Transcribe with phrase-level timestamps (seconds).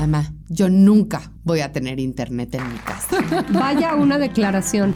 [0.00, 3.18] Mamá, yo nunca voy a tener internet en mi casa.
[3.50, 4.94] Vaya una declaración.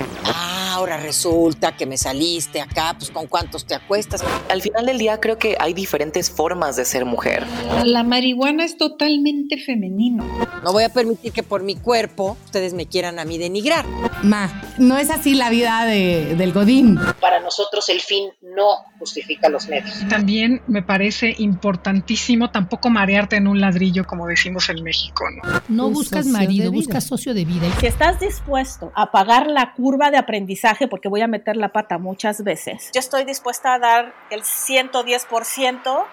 [0.74, 4.24] Ah, ahora resulta que me saliste acá, pues con cuántos te acuestas.
[4.50, 7.46] Al final del día creo que hay diferentes formas de ser mujer.
[7.84, 10.24] La marihuana es totalmente femenino.
[10.64, 13.86] No voy a permitir que por mi cuerpo ustedes me quieran a mí denigrar.
[14.24, 16.98] Ma, no es así la vida de, del Godín.
[17.20, 19.94] Para nosotros el fin no justifica los medios.
[20.08, 25.24] También me parece importantísimo tampoco marearte en un ladrillo, como decimos en México.
[25.68, 27.68] No, no buscas marido, buscas socio de vida.
[27.78, 31.98] Si estás dispuesto a pagar la curva de aprendizaje, porque voy a meter la pata
[31.98, 36.04] muchas veces, yo estoy dispuesta a dar el 110%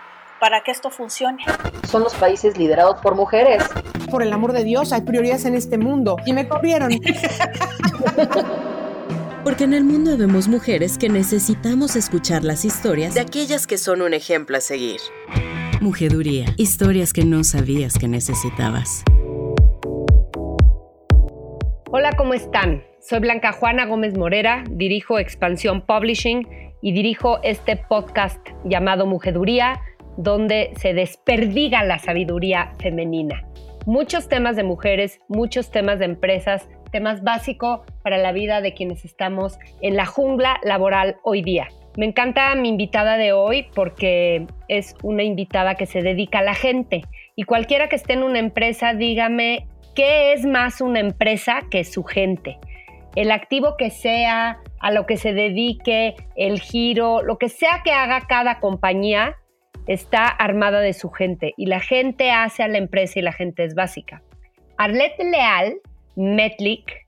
[0.42, 1.44] para que esto funcione.
[1.88, 3.64] Son los países liderados por mujeres.
[4.10, 6.18] Por el amor de Dios, hay prioridades en este mundo.
[6.26, 6.92] Y me corrieron.
[9.44, 14.02] Porque en el mundo vemos mujeres que necesitamos escuchar las historias de aquellas que son
[14.02, 15.00] un ejemplo a seguir.
[15.80, 16.46] Mujeduría.
[16.58, 19.04] Historias que no sabías que necesitabas.
[21.92, 22.91] Hola, ¿cómo están?
[23.02, 26.48] Soy Blanca Juana Gómez Morera, dirijo Expansión Publishing
[26.84, 29.82] y dirijo este podcast llamado Mujeduría,
[30.18, 33.44] donde se desperdiga la sabiduría femenina.
[33.88, 39.04] Muchos temas de mujeres, muchos temas de empresas, temas básicos para la vida de quienes
[39.04, 41.70] estamos en la jungla laboral hoy día.
[41.98, 46.54] Me encanta mi invitada de hoy porque es una invitada que se dedica a la
[46.54, 47.02] gente
[47.36, 49.66] y cualquiera que esté en una empresa, dígame,
[49.96, 52.60] ¿qué es más una empresa que su gente?
[53.16, 57.92] El activo que sea, a lo que se dedique, el giro, lo que sea que
[57.92, 59.38] haga cada compañía,
[59.88, 63.64] está armada de su gente y la gente hace a la empresa y la gente
[63.64, 64.22] es básica.
[64.78, 65.76] Arlette Leal
[66.16, 67.08] Metlik,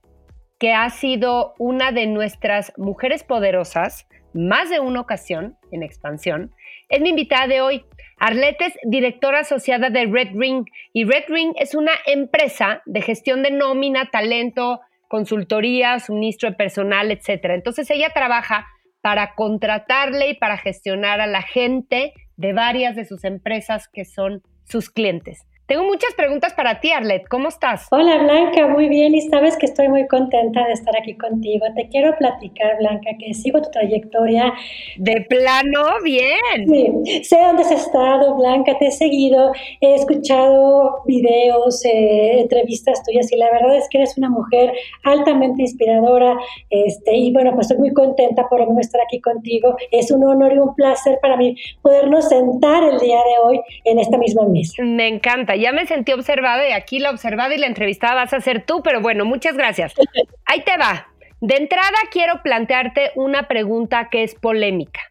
[0.59, 6.51] que ha sido una de nuestras mujeres poderosas, más de una ocasión en expansión,
[6.89, 7.85] es mi invitada de hoy.
[8.17, 13.43] Arlette es directora asociada de Red Ring y Red Ring es una empresa de gestión
[13.43, 14.81] de nómina, talento,
[15.13, 17.51] consultoría, suministro de personal, etc.
[17.51, 18.65] Entonces ella trabaja
[19.01, 24.41] para contratarle y para gestionar a la gente de varias de sus empresas que son
[24.63, 25.45] sus clientes.
[25.73, 27.27] Tengo muchas preguntas para ti, Arlet.
[27.27, 27.87] ¿Cómo estás?
[27.89, 28.67] Hola, Blanca.
[28.67, 29.15] Muy bien.
[29.15, 31.65] Y sabes que estoy muy contenta de estar aquí contigo.
[31.75, 34.53] Te quiero platicar, Blanca, que sigo tu trayectoria.
[34.97, 36.67] De plano, bien.
[36.67, 37.23] Sí.
[37.23, 38.77] Sé dónde has estado, Blanca.
[38.77, 39.51] Te he seguido.
[39.81, 44.73] He escuchado videos, eh, entrevistas tuyas y la verdad es que eres una mujer
[45.03, 46.37] altamente inspiradora.
[46.69, 49.75] Este, y bueno, pues estoy muy contenta por lo menos estar aquí contigo.
[49.89, 53.97] Es un honor y un placer para mí podernos sentar el día de hoy en
[53.97, 54.83] esta misma mesa.
[54.83, 58.41] Me encanta ya me sentí observada y aquí la observada y la entrevistada vas a
[58.41, 59.93] ser tú, pero bueno, muchas gracias.
[60.45, 61.07] Ahí te va.
[61.39, 65.01] De entrada quiero plantearte una pregunta que es polémica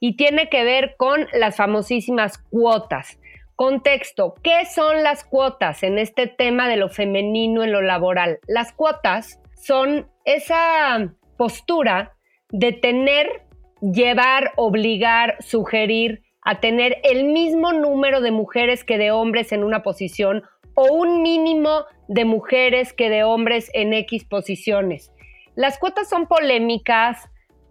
[0.00, 3.18] y tiene que ver con las famosísimas cuotas.
[3.56, 8.40] Contexto, ¿qué son las cuotas en este tema de lo femenino en lo laboral?
[8.46, 12.14] Las cuotas son esa postura
[12.50, 13.42] de tener,
[13.80, 19.82] llevar, obligar, sugerir a tener el mismo número de mujeres que de hombres en una
[19.82, 20.42] posición
[20.74, 25.12] o un mínimo de mujeres que de hombres en X posiciones.
[25.54, 27.30] Las cuotas son polémicas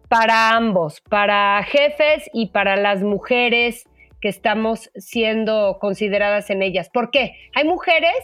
[0.09, 3.87] para ambos, para jefes y para las mujeres
[4.21, 6.89] que estamos siendo consideradas en ellas.
[6.89, 7.35] ¿Por qué?
[7.55, 8.15] Hay mujeres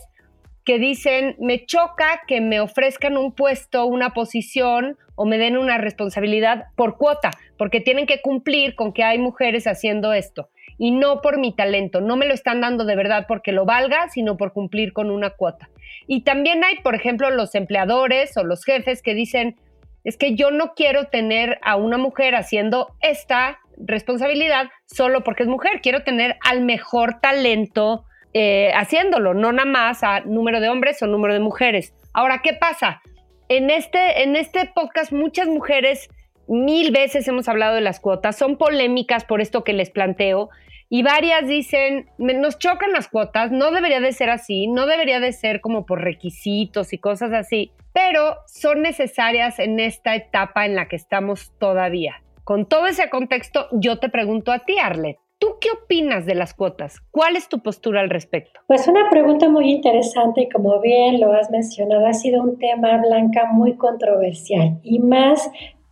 [0.63, 5.77] que dicen, me choca que me ofrezcan un puesto, una posición o me den una
[5.77, 10.47] responsabilidad por cuota, porque tienen que cumplir con que hay mujeres haciendo esto
[10.77, 14.07] y no por mi talento, no me lo están dando de verdad porque lo valga,
[14.07, 15.69] sino por cumplir con una cuota.
[16.07, 19.57] Y también hay, por ejemplo, los empleadores o los jefes que dicen,
[20.05, 25.49] es que yo no quiero tener a una mujer haciendo esta responsabilidad solo porque es
[25.49, 31.01] mujer, quiero tener al mejor talento eh, haciéndolo, no nada más a número de hombres
[31.01, 31.93] o número de mujeres.
[32.13, 33.01] Ahora, ¿qué pasa?
[33.49, 36.07] En este, en este podcast muchas mujeres,
[36.47, 40.49] mil veces hemos hablado de las cuotas, son polémicas por esto que les planteo,
[40.87, 45.31] y varias dicen, nos chocan las cuotas, no debería de ser así, no debería de
[45.33, 50.87] ser como por requisitos y cosas así, pero son necesarias en esta etapa en la
[50.87, 52.21] que estamos todavía.
[52.43, 56.53] Con todo ese contexto, yo te pregunto a ti, Arlet, ¿Tú qué opinas de las
[56.53, 56.99] cuotas?
[57.11, 58.59] ¿Cuál es tu postura al respecto?
[58.67, 62.97] Pues una pregunta muy interesante y como bien lo has mencionado, ha sido un tema,
[62.97, 65.49] Blanca, muy controversial y más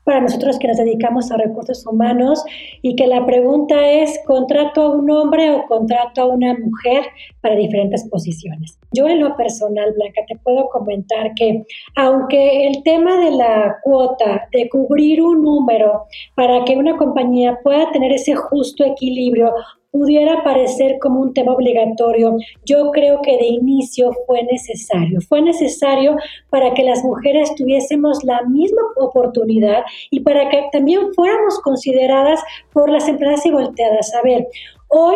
[0.08, 2.42] para nosotros que nos dedicamos a recursos humanos
[2.82, 7.04] y que la pregunta es, ¿contrato a un hombre o contrato a una mujer
[7.42, 8.80] para diferentes posiciones?
[8.94, 11.66] Yo en lo personal, Blanca, te puedo comentar que
[11.98, 16.06] aunque el tema de la cuota, de cubrir un número
[16.36, 19.52] para que una compañía pueda tener ese justo equilibrio
[19.98, 25.20] pudiera parecer como un tema obligatorio, yo creo que de inicio fue necesario.
[25.22, 26.16] Fue necesario
[26.50, 32.90] para que las mujeres tuviésemos la misma oportunidad y para que también fuéramos consideradas por
[32.90, 34.14] las empresas y volteadas.
[34.14, 34.48] A ver,
[34.90, 35.16] hoy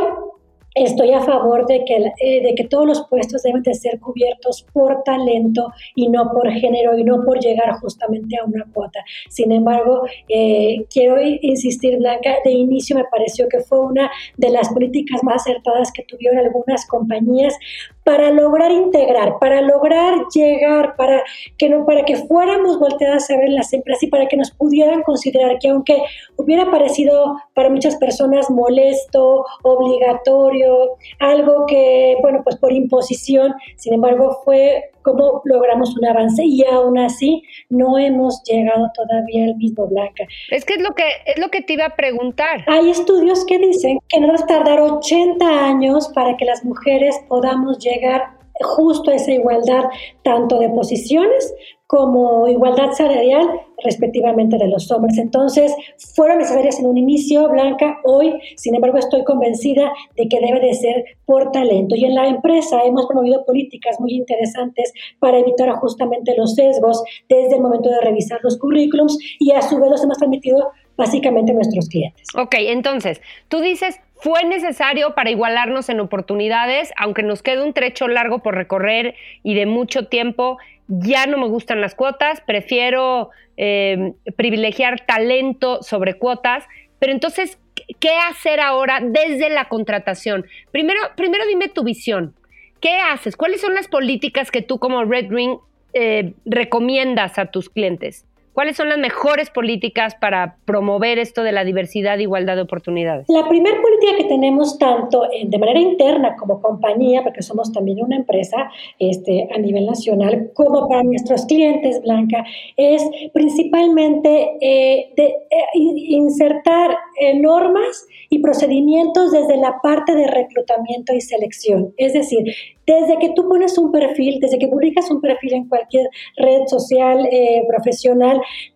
[0.73, 4.65] Estoy a favor de que, eh, de que todos los puestos deben de ser cubiertos
[4.71, 9.03] por talento y no por género y no por llegar justamente a una cuota.
[9.29, 14.69] Sin embargo, eh, quiero insistir, Blanca, de inicio me pareció que fue una de las
[14.69, 17.53] políticas más acertadas que tuvieron algunas compañías
[18.03, 21.23] para lograr integrar, para lograr llegar, para
[21.57, 25.03] que, no, para que fuéramos volteadas a ver las empresas y para que nos pudieran
[25.03, 26.01] considerar que aunque
[26.35, 34.41] hubiera parecido para muchas personas molesto, obligatorio, algo que, bueno, pues por imposición, sin embargo
[34.43, 40.25] fue como logramos un avance y aún así no hemos llegado todavía al mismo Blanca.
[40.49, 42.63] Es que es lo que es lo que te iba a preguntar.
[42.67, 47.19] Hay estudios que dicen que nos va a tardar 80 años para que las mujeres
[47.27, 49.85] podamos llegar justo a esa igualdad
[50.23, 51.53] tanto de posiciones
[51.91, 53.49] como igualdad salarial
[53.83, 55.17] respectivamente de los hombres.
[55.17, 55.75] Entonces,
[56.15, 60.73] fueron necesarias en un inicio, Blanca, hoy, sin embargo, estoy convencida de que debe de
[60.73, 61.93] ser por talento.
[61.97, 67.55] Y en la empresa hemos promovido políticas muy interesantes para evitar justamente los sesgos desde
[67.57, 71.55] el momento de revisar los currículums y a su vez los hemos transmitido básicamente a
[71.55, 72.25] nuestros clientes.
[72.37, 78.07] Ok, entonces, tú dices, fue necesario para igualarnos en oportunidades, aunque nos quede un trecho
[78.07, 84.13] largo por recorrer y de mucho tiempo ya no me gustan las cuotas, prefiero eh,
[84.35, 86.65] privilegiar talento sobre cuotas,
[86.99, 87.57] pero entonces,
[87.99, 90.45] ¿qué hacer ahora desde la contratación?
[90.71, 92.35] Primero, primero dime tu visión.
[92.79, 93.37] ¿Qué haces?
[93.37, 95.57] ¿Cuáles son las políticas que tú como Red Ring
[95.93, 98.25] eh, recomiendas a tus clientes?
[98.53, 103.25] ¿Cuáles son las mejores políticas para promover esto de la diversidad e igualdad de oportunidades?
[103.29, 108.17] La primera política que tenemos tanto de manera interna como compañía, porque somos también una
[108.17, 108.69] empresa
[108.99, 112.43] este, a nivel nacional, como para nuestros clientes, Blanca,
[112.75, 113.01] es
[113.33, 121.21] principalmente eh, de, eh, insertar eh, normas y procedimientos desde la parte de reclutamiento y
[121.21, 121.93] selección.
[121.95, 122.43] Es decir,
[122.85, 127.25] desde que tú pones un perfil, desde que publicas un perfil en cualquier red social
[127.31, 127.63] eh,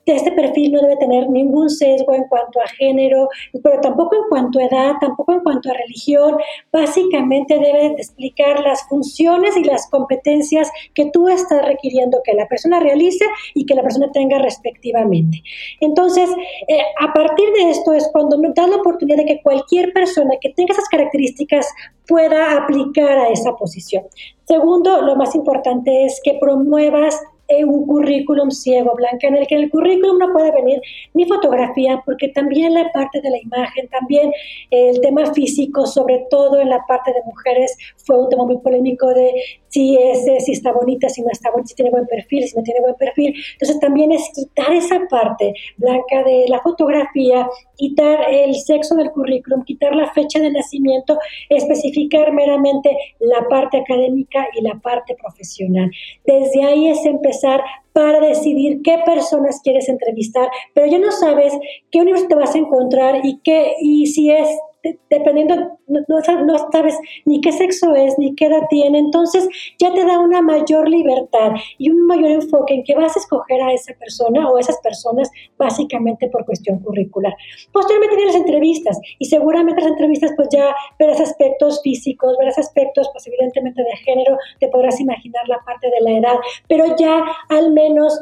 [0.05, 3.29] este perfil no debe tener ningún sesgo en cuanto a género,
[3.63, 6.37] pero tampoco en cuanto a edad, tampoco en cuanto a religión.
[6.71, 12.79] Básicamente debe explicar las funciones y las competencias que tú estás requiriendo que la persona
[12.79, 15.41] realice y que la persona tenga respectivamente.
[15.79, 16.29] Entonces,
[16.67, 20.35] eh, a partir de esto es cuando nos da la oportunidad de que cualquier persona
[20.39, 21.67] que tenga esas características
[22.07, 24.03] pueda aplicar a esa posición.
[24.45, 27.19] Segundo, lo más importante es que promuevas
[27.65, 30.81] un currículum ciego, Blanca, en el que el currículum no puede venir
[31.13, 34.31] ni fotografía, porque también la parte de la imagen, también
[34.71, 39.07] el tema físico, sobre todo en la parte de mujeres, fue un tema muy polémico
[39.13, 39.33] de
[39.75, 42.63] si es, si está bonita, si no está bonita, si tiene buen perfil, si no
[42.63, 43.35] tiene buen perfil.
[43.53, 47.45] Entonces también es quitar esa parte, Blanca, de la fotografía,
[47.75, 51.19] quitar el sexo del currículum, quitar la fecha de nacimiento,
[51.49, 55.91] especificar meramente la parte académica y la parte profesional.
[56.25, 57.61] Desde ahí es empezar
[57.91, 61.53] para decidir qué personas quieres entrevistar, pero ya no sabes
[61.91, 64.47] qué universidad te vas a encontrar y qué y si es
[65.09, 66.21] dependiendo, no,
[66.71, 69.47] sabes ni qué sexo es, ni qué edad tiene, entonces
[69.79, 73.61] ya te da una mayor libertad y un mayor enfoque en que vas a escoger
[73.61, 77.33] a esa persona o esas personas básicamente por cuestión curricular.
[77.71, 83.09] Posteriormente vienen las entrevistas y seguramente las entrevistas pues ya verás aspectos físicos, verás aspectos
[83.11, 86.35] pues evidentemente de género, te podrás imaginar la parte de la edad,
[86.67, 88.19] pero ya al menos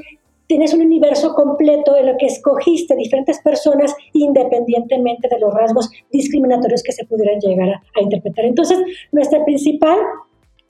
[0.54, 6.84] tienes un universo completo en lo que escogiste diferentes personas independientemente de los rasgos discriminatorios
[6.84, 8.46] que se pudieran llegar a, interpretar.
[8.46, 8.78] Entonces,
[9.12, 9.98] nuestra principal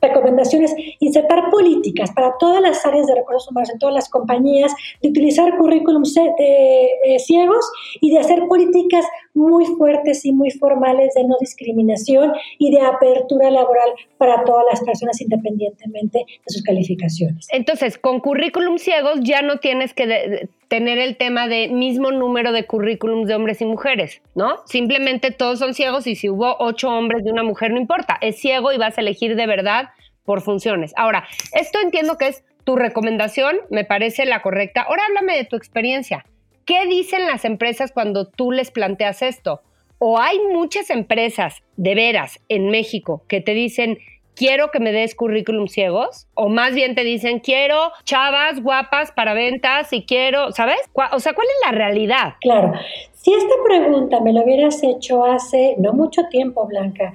[0.07, 4.73] recomendación es insertar políticas para todas las áreas de recursos humanos, en todas las compañías,
[5.01, 7.65] de utilizar currículums de, eh, ciegos
[8.01, 13.49] y de hacer políticas muy fuertes y muy formales de no discriminación y de apertura
[13.49, 17.47] laboral para todas las personas independientemente de sus calificaciones.
[17.51, 22.65] Entonces, con currículum ciegos ya no tienes que tener el tema de mismo número de
[22.65, 24.55] currículums de hombres y mujeres, ¿no?
[24.65, 28.39] Simplemente todos son ciegos y si hubo ocho hombres de una mujer no importa, es
[28.39, 29.89] ciego y vas a elegir de verdad
[30.25, 30.91] por funciones.
[30.97, 34.81] Ahora, esto entiendo que es tu recomendación, me parece la correcta.
[34.81, 36.25] Ahora háblame de tu experiencia.
[36.65, 39.61] ¿Qué dicen las empresas cuando tú les planteas esto?
[39.99, 43.99] O hay muchas empresas de veras en México que te dicen,
[44.35, 49.33] quiero que me des currículum ciegos, o más bien te dicen, quiero chavas guapas para
[49.33, 50.79] ventas y quiero, ¿sabes?
[51.11, 52.33] O sea, ¿cuál es la realidad?
[52.41, 52.73] Claro.
[53.13, 57.13] Si esta pregunta me la hubieras hecho hace no mucho tiempo, Blanca,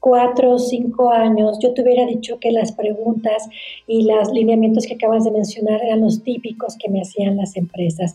[0.00, 3.48] cuatro o cinco años, yo te hubiera dicho que las preguntas
[3.86, 8.14] y los lineamientos que acabas de mencionar eran los típicos que me hacían las empresas.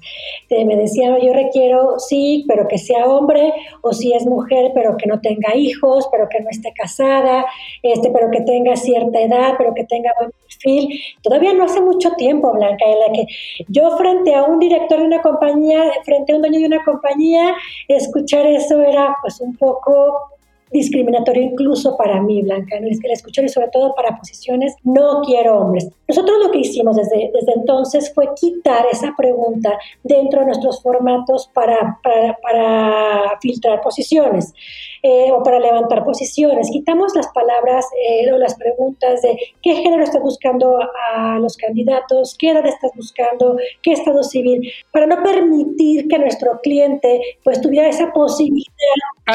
[0.49, 5.07] me decían, yo requiero sí, pero que sea hombre, o si es mujer, pero que
[5.07, 7.45] no tenga hijos, pero que no esté casada,
[7.83, 10.99] este, pero que tenga cierta edad, pero que tenga buen perfil.
[11.21, 13.27] Todavía no hace mucho tiempo, Blanca, en la que
[13.67, 17.55] yo frente a un director de una compañía, frente a un dueño de una compañía,
[17.87, 20.34] escuchar eso era pues un poco
[20.71, 24.75] discriminatorio incluso para mí, Blanca, en el que la escuchar y sobre todo para posiciones
[24.83, 25.89] no quiero hombres.
[26.07, 31.49] Nosotros lo que hicimos desde, desde entonces fue quitar esa pregunta dentro de nuestros formatos
[31.53, 34.53] para, para, para filtrar posiciones
[35.07, 36.69] eh, o para levantar posiciones.
[36.71, 40.79] Quitamos las palabras eh, o las preguntas de qué género estás buscando
[41.13, 46.59] a los candidatos, qué edad estás buscando, qué estado civil, para no permitir que nuestro
[46.61, 48.65] cliente pues tuviera esa posibilidad.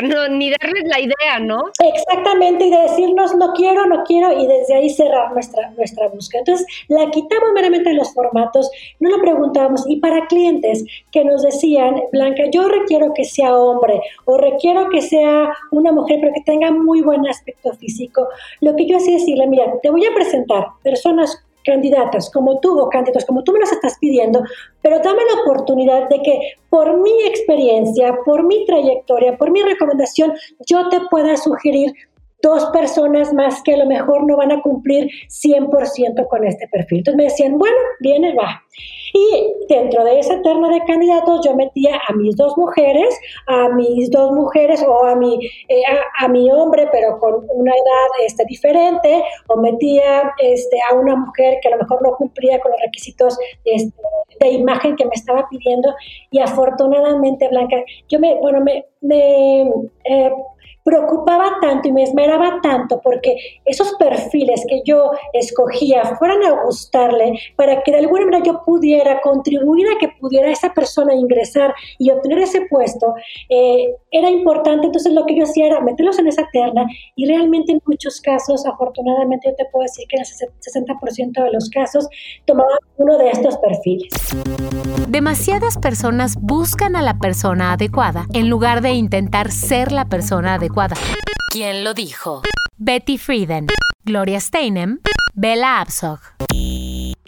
[0.03, 1.65] no, ni darles la idea ¿no?
[1.95, 6.41] Exactamente, y de decirnos no quiero, no quiero, y desde ahí cerrar nuestra, nuestra búsqueda.
[6.41, 11.43] Entonces, la quitamos meramente de los formatos, no lo preguntábamos, y para clientes que nos
[11.43, 16.43] decían, Blanca, yo requiero que sea hombre, o requiero que sea una mujer, pero que
[16.43, 18.29] tenga muy buen aspecto físico,
[18.61, 22.79] lo que yo hacía es decirle, mira, te voy a presentar personas candidatas como tú
[22.79, 24.43] o candidatos como tú me las estás pidiendo,
[24.83, 30.33] pero dame la oportunidad de que por mi experiencia, por mi trayectoria, por mi recomendación,
[30.67, 31.93] yo te pueda sugerir
[32.43, 36.99] dos personas más que a lo mejor no van a cumplir 100% con este perfil.
[36.99, 38.63] Entonces me decían, bueno, viene, va.
[39.13, 44.11] Y dentro de esa terna de candidatos yo metía a mis dos mujeres, a mis
[44.11, 45.39] dos mujeres o a mi,
[45.69, 45.83] eh,
[46.19, 51.59] a, mi hombre, pero con una edad este, diferente, o metía este, a una mujer
[51.63, 53.95] que a lo mejor no cumplía con los requisitos este,
[54.41, 55.95] de imagen que me estaba pidiendo.
[56.31, 58.85] Y afortunadamente, Blanca, yo me, bueno, me,
[60.05, 60.33] eh,
[60.83, 67.39] preocupaba tanto y me esmeraba tanto porque esos perfiles que yo escogía fueran a gustarle
[67.57, 72.11] para que de alguna manera yo pudiera contribuir a que pudiera esa persona ingresar y
[72.11, 73.15] obtener ese puesto,
[73.49, 74.87] eh, era importante.
[74.87, 78.65] Entonces lo que yo hacía era meterlos en esa terna y realmente en muchos casos,
[78.67, 82.09] afortunadamente yo te puedo decir que en el 60% de los casos
[82.47, 84.13] tomaba uno de estos perfiles.
[85.09, 90.70] Demasiadas personas buscan a la persona adecuada en lugar de intentar ser la persona adecuada
[91.51, 92.43] ¿Quién lo dijo?
[92.77, 93.67] Betty Frieden,
[94.05, 95.01] Gloria Steinem,
[95.35, 96.21] Bella Abzog.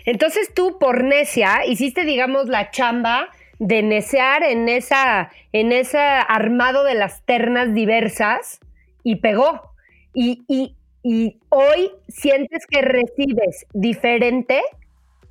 [0.04, 6.84] Entonces tú, por necia, hiciste, digamos, la chamba de necear en esa, en ese armado
[6.84, 8.61] de las ternas diversas
[9.02, 9.72] y pegó.
[10.14, 14.62] Y, y, y hoy sientes que recibes diferente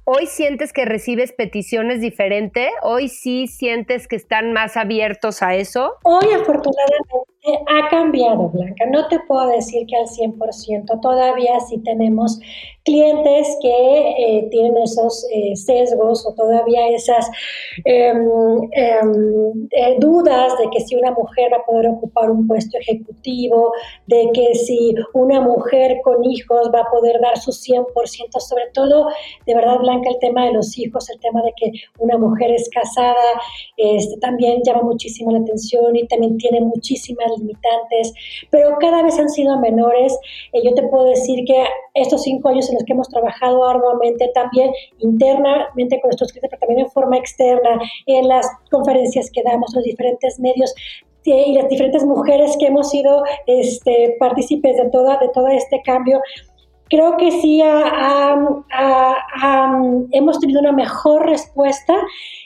[0.04, 5.96] hoy sientes que recibes peticiones diferentes, hoy sí sientes que están más abiertos a eso.
[6.04, 7.31] Hoy afortunadamente
[7.68, 8.86] ha cambiado, Blanca.
[8.92, 12.40] No te puedo decir que al 100%, todavía sí tenemos
[12.84, 17.30] clientes que eh, tienen esos eh, sesgos o todavía esas
[17.86, 18.28] em,
[18.72, 23.72] em, eh, dudas de que si una mujer va a poder ocupar un puesto ejecutivo,
[24.08, 29.08] de que si una mujer con hijos va a poder dar su 100%, sobre todo,
[29.46, 32.68] de verdad, Blanca, el tema de los hijos, el tema de que una mujer es
[32.70, 33.42] casada,
[33.78, 38.14] este, también llama muchísimo la atención y también tiene muchísimas limitantes,
[38.50, 40.18] pero cada vez han sido menores.
[40.64, 44.72] yo te puedo decir que estos cinco años en los que hemos trabajado arduamente también
[45.00, 49.84] internamente con nuestros clientes, pero también en forma externa, en las conferencias que damos, los
[49.84, 50.74] diferentes medios
[51.24, 56.20] y las diferentes mujeres que hemos sido este, partícipes de, toda, de todo este cambio,
[56.90, 57.62] creo que sí
[60.12, 61.96] hemos tenido una mejor respuesta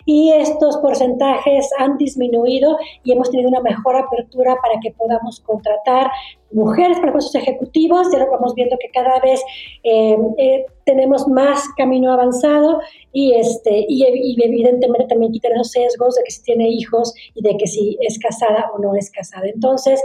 [0.06, 6.12] y estos porcentajes han disminuido y hemos tenido una mejor apertura para que podamos contratar
[6.52, 9.42] mujeres para puestos ejecutivos, ya lo vamos viendo que cada vez
[9.84, 12.80] eh, eh, tenemos más camino avanzado
[13.12, 14.06] y, este, y,
[14.42, 18.20] evidentemente también quitar esos sesgos de que si tiene hijos y de que si es
[18.20, 19.48] casada o no es casada.
[19.48, 20.02] Entonces,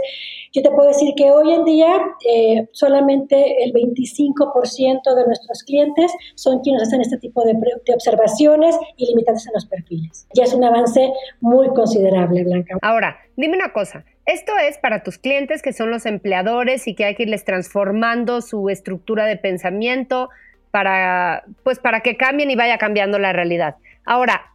[0.53, 1.93] yo te puedo decir que hoy en día
[2.27, 8.75] eh, solamente el 25% de nuestros clientes son quienes hacen este tipo de, de observaciones
[8.97, 9.90] y limitantes en los perfiles.
[10.33, 12.77] Ya es un avance muy considerable, Blanca.
[12.81, 17.05] Ahora, dime una cosa, esto es para tus clientes que son los empleadores y que
[17.05, 20.29] hay que irles transformando su estructura de pensamiento
[20.71, 23.75] para, pues, para que cambien y vaya cambiando la realidad.
[24.05, 24.53] Ahora,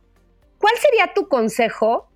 [0.59, 2.09] ¿cuál sería tu consejo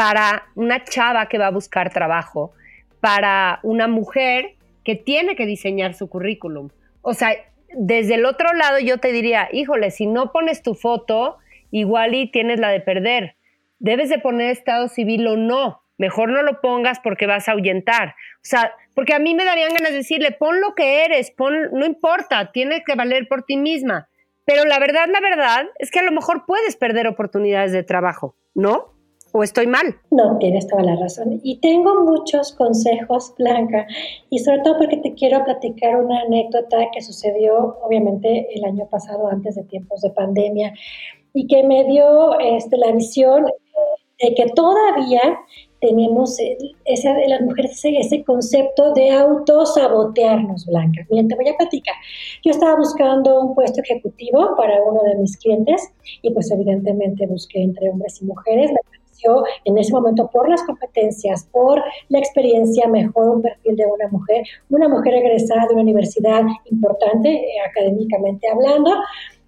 [0.00, 2.52] para una chava que va a buscar trabajo,
[3.00, 6.70] para una mujer que tiene que diseñar su currículum.
[7.02, 7.32] O sea,
[7.74, 11.36] desde el otro lado yo te diría, híjole, si no pones tu foto,
[11.70, 13.36] igual y tienes la de perder.
[13.78, 15.82] Debes de poner estado civil o no.
[15.98, 18.14] Mejor no lo pongas porque vas a ahuyentar.
[18.36, 21.54] O sea, porque a mí me darían ganas de decirle, pon lo que eres, pon,
[21.72, 24.08] no importa, tienes que valer por ti misma.
[24.44, 28.34] Pero la verdad, la verdad es que a lo mejor puedes perder oportunidades de trabajo,
[28.54, 28.94] ¿no?
[29.32, 29.94] ¿O estoy mal?
[30.10, 31.38] No, tienes toda la razón.
[31.44, 33.86] Y tengo muchos consejos, Blanca,
[34.28, 39.28] y sobre todo porque te quiero platicar una anécdota que sucedió, obviamente, el año pasado,
[39.28, 40.72] antes de tiempos de pandemia,
[41.34, 45.38] y que me dio este, la visión de que todavía
[45.80, 46.36] tenemos
[46.84, 51.06] esa, las mujeres ese, ese concepto de autosabotearnos, Blanca.
[51.08, 51.94] Miren, te voy a platicar.
[52.44, 55.90] Yo estaba buscando un puesto ejecutivo para uno de mis clientes
[56.22, 58.70] y pues evidentemente busqué entre hombres y mujeres.
[58.70, 63.86] Me pareció en ese momento por las competencias, por la experiencia, mejor un perfil de
[63.86, 68.90] una mujer, una mujer egresada de una universidad importante, eh, académicamente hablando,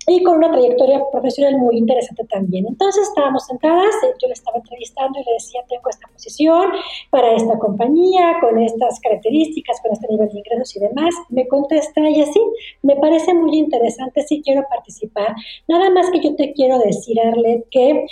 [0.07, 2.67] y con una trayectoria profesional muy interesante también.
[2.67, 6.73] Entonces estábamos sentadas, eh, yo le estaba entrevistando y le decía, tengo esta posición
[7.11, 11.15] para esta compañía, con estas características, con este nivel de ingresos y demás.
[11.29, 12.41] Me contesta y así,
[12.83, 15.35] me parece muy interesante, sí quiero participar.
[15.69, 18.07] Nada más que yo te quiero decir, Arlet, que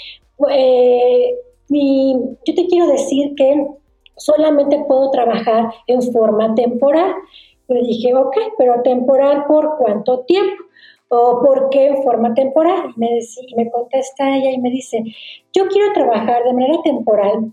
[0.50, 1.34] eh,
[1.70, 3.66] yo te quiero decir que
[4.16, 7.14] solamente puedo trabajar en forma temporal.
[7.68, 10.64] Le dije, ok, pero temporal por cuánto tiempo?
[11.10, 12.92] O por qué en forma temporal.
[12.96, 13.08] Y me,
[13.56, 15.02] me contesta ella y me dice,
[15.52, 17.52] yo quiero trabajar de manera temporal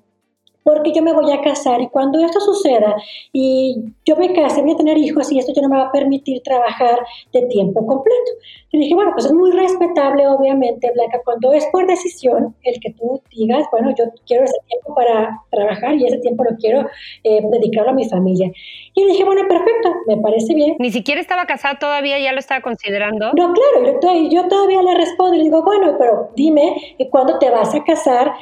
[0.68, 2.94] porque yo me voy a casar y cuando esto suceda
[3.32, 5.92] y yo me case, voy a tener hijos y esto ya no me va a
[5.94, 7.00] permitir trabajar
[7.32, 8.32] de tiempo completo.
[8.72, 12.92] Y dije, bueno, pues es muy respetable, obviamente, Blanca, cuando es por decisión el que
[12.92, 16.82] tú digas, bueno, yo quiero ese tiempo para trabajar y ese tiempo lo quiero
[17.24, 18.52] eh, dedicarlo a mi familia.
[18.94, 20.76] Y dije, bueno, perfecto, me parece bien.
[20.80, 23.32] Ni siquiera estaba casada todavía, ya lo estaba considerando.
[23.38, 26.76] No, claro, yo, yo todavía le respondo y le digo, bueno, pero dime,
[27.10, 28.34] ¿cuándo te vas a casar?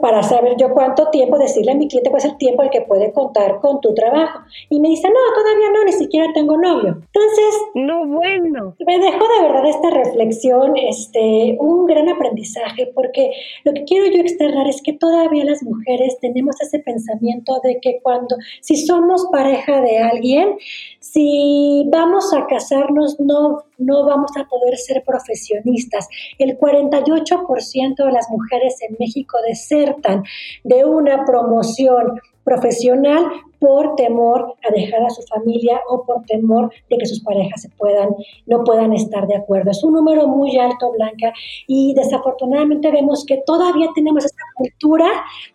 [0.00, 2.82] Para saber yo cuánto tiempo, decirle a mi cliente cuál es el tiempo el que
[2.82, 4.40] puede contar con tu trabajo.
[4.68, 7.00] Y me dice, no, todavía no, ni siquiera tengo novio.
[7.06, 8.74] Entonces, no, bueno.
[8.86, 13.32] Me dejó de verdad esta reflexión, este, un gran aprendizaje, porque
[13.64, 18.00] lo que quiero yo externar es que todavía las mujeres tenemos ese pensamiento de que
[18.02, 20.56] cuando, si somos pareja de alguien,
[21.00, 26.08] si vamos a casarnos, no, no vamos a poder ser profesionistas.
[26.38, 30.22] El 48% de las mujeres en México desertan
[30.64, 33.26] de una promoción profesional
[33.58, 37.68] por temor a dejar a su familia o por temor de que sus parejas se
[37.70, 38.10] puedan,
[38.46, 39.70] no puedan estar de acuerdo.
[39.70, 41.32] Es un número muy alto, Blanca,
[41.66, 45.08] y desafortunadamente vemos que todavía tenemos esta cultura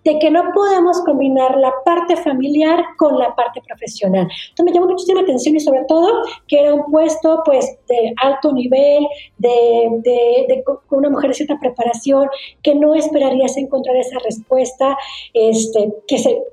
[0.04, 4.28] de que no podemos combinar la parte familiar con la parte profesional.
[4.50, 8.52] Entonces me llamó muchísima atención y sobre todo que era un puesto pues de alto
[8.52, 12.28] nivel, de, de, de con una mujer de cierta preparación,
[12.62, 14.98] que no esperarías encontrar esa respuesta,
[15.34, 16.44] este, que se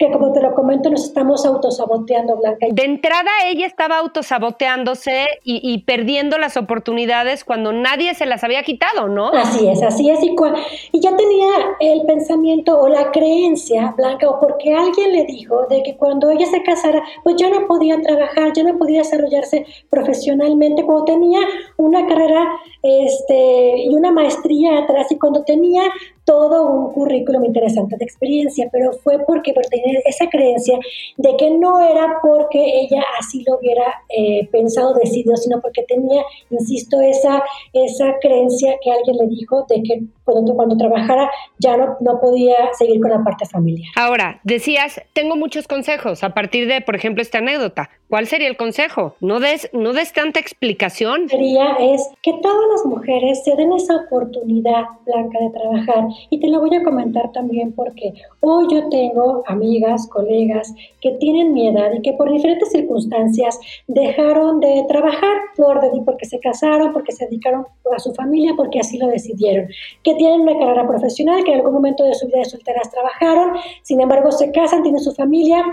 [0.00, 2.66] que como te lo comento, nos estamos autosaboteando, Blanca.
[2.70, 8.62] De entrada ella estaba autosaboteándose y, y perdiendo las oportunidades cuando nadie se las había
[8.62, 9.28] quitado, ¿no?
[9.28, 10.22] Así es, así es.
[10.22, 10.34] Y,
[10.92, 11.48] y ya tenía
[11.80, 16.46] el pensamiento o la creencia, Blanca, o porque alguien le dijo de que cuando ella
[16.46, 21.40] se casara, pues ya no podía trabajar, ya no podía desarrollarse profesionalmente, cuando tenía
[21.76, 22.48] una carrera
[22.82, 25.82] este, y una maestría atrás y cuando tenía
[26.30, 30.78] todo un currículum interesante de experiencia, pero fue porque por tener esa creencia
[31.16, 36.22] de que no era porque ella así lo hubiera eh, pensado, decidido, sino porque tenía,
[36.50, 41.96] insisto, esa, esa creencia que alguien le dijo de que cuando, cuando trabajara ya no,
[41.98, 43.88] no podía seguir con la parte familiar.
[43.96, 47.90] Ahora, decías, tengo muchos consejos a partir de, por ejemplo, esta anécdota.
[48.10, 49.14] ¿Cuál sería el consejo?
[49.20, 51.28] No des, no des tanta explicación.
[51.28, 56.08] Sería es que todas las mujeres se den esa oportunidad, Blanca, de trabajar.
[56.28, 61.52] Y te lo voy a comentar también porque hoy yo tengo amigas, colegas que tienen
[61.52, 67.12] mi edad y que por diferentes circunstancias dejaron de trabajar por, porque se casaron, porque
[67.12, 69.68] se dedicaron a su familia, porque así lo decidieron.
[70.02, 73.52] Que tienen una carrera profesional, que en algún momento de su vida de solteras trabajaron,
[73.82, 75.64] sin embargo se casan, tienen su familia,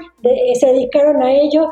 [0.53, 1.69] se dedicaron a ello.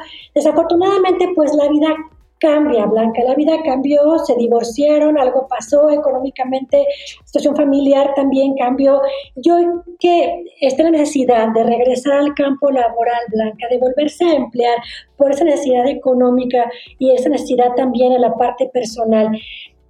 [0.55, 1.93] Desafortunadamente, pues la vida
[2.39, 6.85] cambia, Blanca, la vida cambió, se divorciaron, algo pasó económicamente,
[7.25, 9.01] situación familiar también cambió.
[9.35, 14.77] Yo que está la necesidad de regresar al campo laboral, Blanca, de volverse a emplear
[15.17, 19.37] por esa necesidad económica y esa necesidad también en la parte personal,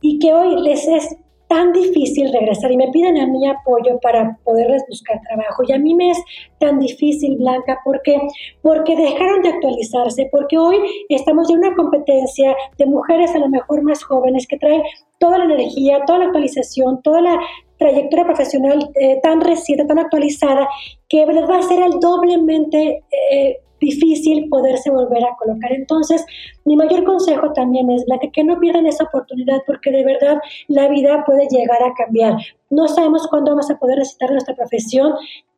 [0.01, 1.15] y que hoy les es
[1.47, 5.63] tan difícil regresar y me piden a mí apoyo para poderles buscar trabajo.
[5.67, 6.17] Y a mí me es
[6.60, 8.19] tan difícil, Blanca, porque
[8.62, 10.77] porque dejaron de actualizarse, porque hoy
[11.10, 14.84] estamos en una competencia de mujeres a lo mejor más jóvenes que traen
[15.19, 17.39] toda la energía, toda la actualización, toda la
[17.77, 20.67] trayectoria profesional eh, tan reciente, tan actualizada,
[21.10, 25.71] que les va a ser el doblemente eh, difícil poderse volver a colocar.
[25.71, 26.26] Entonces,
[26.65, 30.88] mi mayor consejo también es la que no pierdan esa oportunidad porque de verdad la
[30.89, 32.34] vida puede llegar a cambiar.
[32.69, 35.13] No sabemos cuándo vamos a poder necesitar nuestra profesión,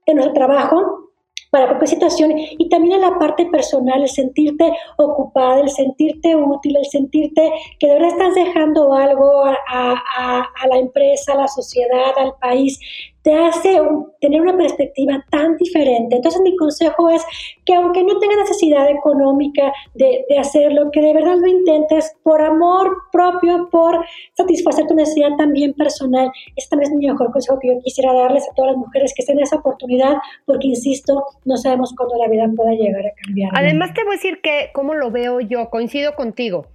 [0.06, 1.08] en nuestro trabajo,
[1.50, 6.76] para cualquier situación y también en la parte personal, el sentirte ocupada, el sentirte útil,
[6.76, 12.34] el sentirte que de verdad estás dejando algo a la empresa, a la sociedad, al
[12.42, 12.80] país
[13.28, 13.78] te hace
[14.22, 16.16] tener una perspectiva tan diferente.
[16.16, 17.22] Entonces mi consejo es
[17.66, 22.42] que aunque no tengas necesidad económica de, de, hacerlo, que de verdad lo intentes por
[22.42, 26.32] amor propio, por satisfacer tu necesidad también personal.
[26.56, 29.38] Este es mi mejor consejo que yo quisiera darles a todas las mujeres que estén
[29.42, 33.52] esa oportunidad, porque insisto, no sabemos cuándo la vida pueda llegar a cambiar.
[33.56, 35.70] Además te voy a decir que, ¿cómo lo veo yo?
[35.70, 36.68] Coincido contigo.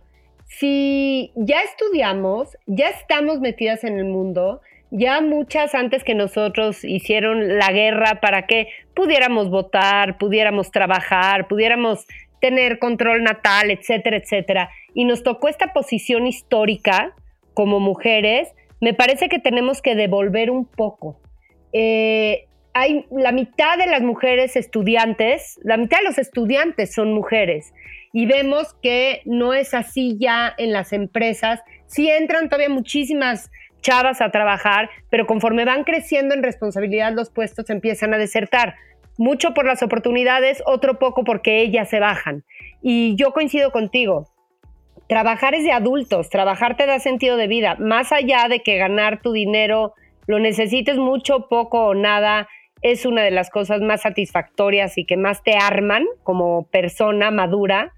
[0.45, 4.61] Si ya estudiamos, ya estamos metidas en el mundo,
[4.93, 12.07] ya muchas antes que nosotros hicieron la guerra para que pudiéramos votar, pudiéramos trabajar, pudiéramos
[12.41, 14.71] tener control natal, etcétera, etcétera.
[14.93, 17.15] Y nos tocó esta posición histórica
[17.55, 21.19] como mujeres, me parece que tenemos que devolver un poco.
[21.73, 27.73] Eh, hay la mitad de las mujeres estudiantes, la mitad de los estudiantes son mujeres
[28.13, 31.61] y vemos que no es así ya en las empresas.
[31.87, 33.51] Sí entran todavía muchísimas
[33.83, 38.77] chavas a trabajar, pero conforme van creciendo en responsabilidad los puestos empiezan a desertar.
[39.19, 42.45] Mucho por las oportunidades, otro poco porque ellas se bajan.
[42.81, 44.29] Y yo coincido contigo.
[45.09, 49.21] Trabajar es de adultos, trabajar te da sentido de vida, más allá de que ganar
[49.21, 49.93] tu dinero
[50.27, 52.49] lo necesites mucho, poco o nada,
[52.81, 57.93] es una de las cosas más satisfactorias y que más te arman como persona madura.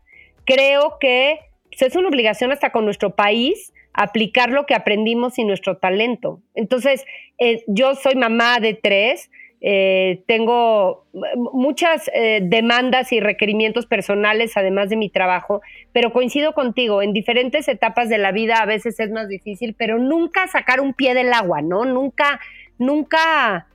[0.45, 5.45] Creo que pues, es una obligación hasta con nuestro país aplicar lo que aprendimos y
[5.45, 6.43] nuestro talento.
[6.55, 7.05] Entonces,
[7.39, 9.31] eh, yo soy mamá de tres,
[9.61, 11.07] eh, tengo
[11.53, 17.67] muchas eh, demandas y requerimientos personales además de mi trabajo, pero coincido contigo, en diferentes
[17.69, 21.33] etapas de la vida a veces es más difícil, pero nunca sacar un pie del
[21.33, 21.87] agua, ¿no?
[21.87, 22.41] Nunca,
[22.79, 23.69] nunca,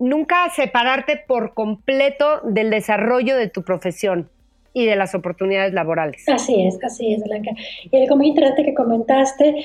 [0.00, 4.30] nunca separarte por completo del desarrollo de tu profesión
[4.78, 6.28] y de las oportunidades laborales.
[6.28, 7.50] Así es, así es, Blanca.
[7.90, 9.64] Y algo muy interesante que comentaste,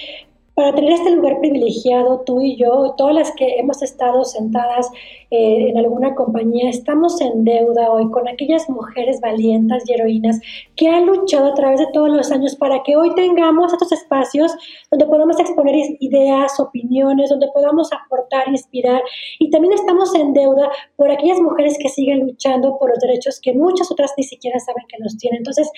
[0.55, 4.87] para tener este lugar privilegiado, tú y yo, todas las que hemos estado sentadas
[5.31, 10.39] eh, en alguna compañía, estamos en deuda hoy con aquellas mujeres valientes y heroínas
[10.75, 14.53] que han luchado a través de todos los años para que hoy tengamos estos espacios
[14.91, 19.01] donde podamos exponer ideas, opiniones, donde podamos aportar, inspirar.
[19.39, 23.53] Y también estamos en deuda por aquellas mujeres que siguen luchando por los derechos que
[23.53, 25.39] muchas otras ni siquiera saben que los tienen.
[25.39, 25.71] Entonces,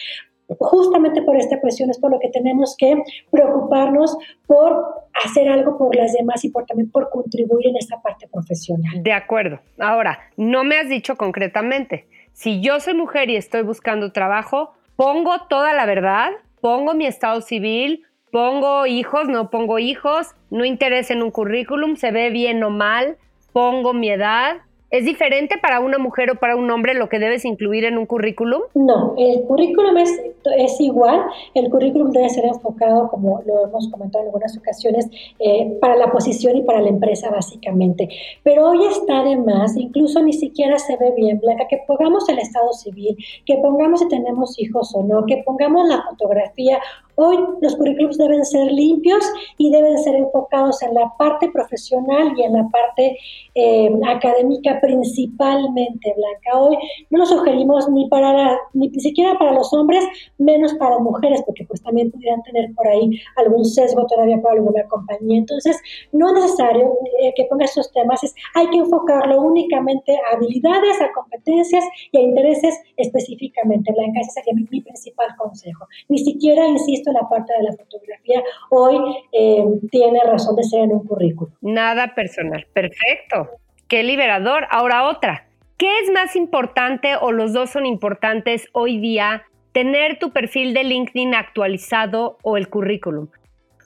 [0.60, 5.96] justamente por esta cuestión es por lo que tenemos que preocuparnos por hacer algo por
[5.96, 9.02] las demás y por también por contribuir en esta parte profesional.
[9.02, 9.60] De acuerdo.
[9.80, 15.34] Ahora, no me has dicho concretamente, si yo soy mujer y estoy buscando trabajo, pongo
[15.50, 16.32] toda la verdad,
[16.62, 22.12] pongo mi estado civil, pongo hijos, no pongo hijos, no interesa en un currículum, se
[22.12, 23.18] ve bien o mal,
[23.54, 24.58] pongo mi edad,
[24.92, 28.06] ¿Es diferente para una mujer o para un hombre lo que debes incluir en un
[28.06, 28.62] currículum?
[28.76, 31.22] No, el currículum es, igual.
[31.54, 36.12] El currículum debe ser enfocado, como lo hemos comentado en algunas ocasiones, eh, para la
[36.12, 38.10] posición y para la empresa básicamente.
[38.44, 42.40] Pero hoy está de más, incluso ni siquiera se ve bien, Blanca, que pongamos el
[42.40, 46.80] estado civil, que pongamos si tenemos hijos o no, que pongamos la fotografía
[47.16, 49.24] Hoy los currículums deben ser limpios
[49.58, 53.18] y deben ser enfocados en la parte profesional y en la parte
[53.56, 56.60] eh, académica principalmente, Blanca.
[56.60, 56.78] Hoy
[57.10, 60.06] no lo sugerimos ni para ni siquiera para los hombres,
[60.38, 64.84] menos para mujeres, porque pues también pudieran tener por ahí algún sesgo todavía para alguna
[64.88, 65.40] compañía.
[65.40, 65.80] Entonces,
[66.12, 68.22] no es necesario eh, que ponga esos temas,
[68.54, 74.20] hay que enfocarlo únicamente a habilidades, a competencias y a intereses específicamente, Blanca.
[74.20, 75.86] Ese sería mi, mi principal consejo.
[76.10, 78.98] Ni siquiera, insisto, la parte de la fotografía hoy
[79.32, 81.54] eh, tiene razón de ser en un currículum.
[81.62, 82.66] Nada personal.
[82.74, 83.50] Perfecto.
[83.88, 84.68] Qué liberador.
[84.70, 85.48] Ahora otra.
[85.78, 89.44] ¿Qué es más importante o los dos son importantes hoy día?
[89.74, 93.28] Tener tu perfil de LinkedIn actualizado o el currículum.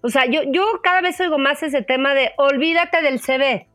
[0.03, 3.67] O sea, yo, yo cada vez oigo más ese tema de olvídate del CV.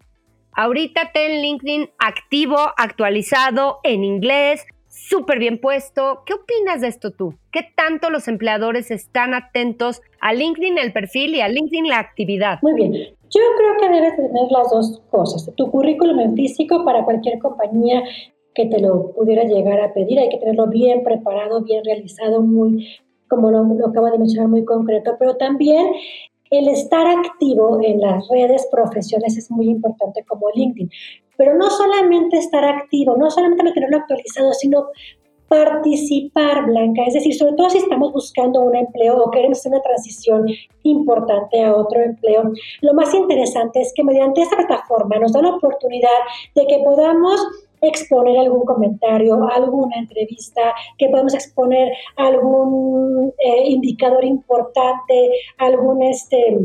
[0.52, 4.64] Ahorita ten LinkedIn activo, actualizado, en inglés,
[5.08, 6.22] súper bien puesto.
[6.26, 7.34] ¿Qué opinas de esto tú?
[7.52, 12.58] ¿Qué tanto los empleadores están atentos a LinkedIn el perfil y a LinkedIn la actividad?
[12.62, 12.92] Muy bien.
[12.92, 15.50] Yo creo que debes tener las dos cosas.
[15.56, 18.02] Tu currículum en físico para cualquier compañía
[18.54, 20.18] que te lo pudiera llegar a pedir.
[20.18, 22.86] Hay que tenerlo bien preparado, bien realizado, muy,
[23.28, 25.86] como lo, lo acabo de mencionar, muy concreto, pero también
[26.50, 30.88] el estar activo en las redes profesionales es muy importante como LinkedIn.
[31.36, 34.88] Pero no solamente estar activo, no solamente mantenerlo actualizado, sino
[35.48, 39.82] participar, Blanca, es decir, sobre todo si estamos buscando un empleo o queremos hacer una
[39.82, 40.46] transición
[40.82, 45.50] importante a otro empleo, lo más interesante es que mediante esta plataforma nos da la
[45.50, 46.08] oportunidad
[46.54, 47.40] de que podamos
[47.80, 56.58] exponer algún comentario, alguna entrevista, que podamos exponer algún eh, indicador importante, algún este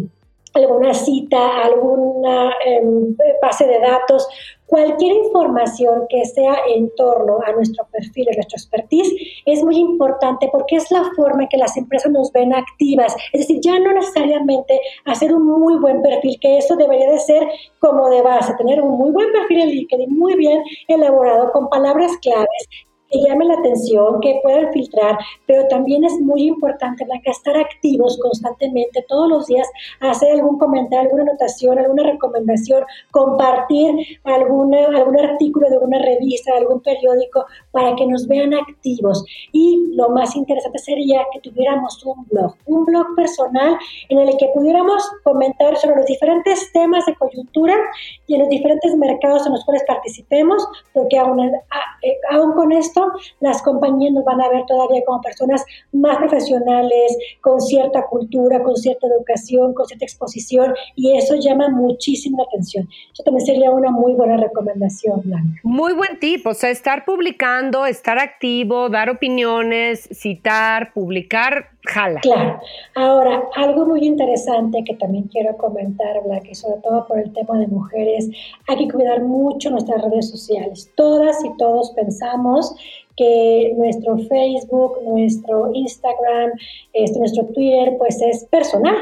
[0.53, 4.27] alguna cita, alguna em, base de datos,
[4.65, 9.12] cualquier información que sea en torno a nuestro perfil, a nuestro expertise,
[9.45, 13.15] es muy importante porque es la forma en que las empresas nos ven activas.
[13.33, 17.47] Es decir, ya no necesariamente hacer un muy buen perfil, que eso debería de ser
[17.79, 22.12] como de base, tener un muy buen perfil en LinkedIn, muy bien elaborado, con palabras
[22.21, 22.67] claves
[23.09, 28.19] que llamen la atención, que puedan filtrar, pero también es muy importante, Blanca, estar activos
[28.21, 29.67] constantemente, todos los días,
[29.99, 36.59] hacer algún comentario, alguna anotación, alguna recomendación, compartir alguna, algún artículo de alguna revista, de
[36.59, 39.23] algún periódico, para que nos vean activos.
[39.51, 43.77] Y lo más interesante sería que tuviéramos un blog, un blog personal
[44.09, 47.75] en el que pudiéramos comentar sobre los diferentes temas de coyuntura
[48.27, 52.98] y en los diferentes mercados en los cuales participemos, porque aún, eh, aún con esto,
[53.39, 58.75] las compañías nos van a ver todavía como personas más profesionales, con cierta cultura, con
[58.75, 62.88] cierta educación, con cierta exposición, y eso llama muchísimo la atención.
[63.13, 65.59] Eso también sería una muy buena recomendación, Blanca.
[65.63, 71.71] Muy buen tip, o sea, estar publicando, estar activo, dar opiniones, citar, publicar,
[72.21, 72.60] Claro.
[72.95, 77.58] Ahora, algo muy interesante que también quiero comentar, Blanca, y sobre todo por el tema
[77.60, 78.30] de mujeres,
[78.67, 80.91] hay que cuidar mucho nuestras redes sociales.
[80.95, 82.75] Todas y todos pensamos
[83.19, 86.51] que nuestro Facebook, nuestro Instagram,
[86.93, 88.95] este, nuestro Twitter, pues es personal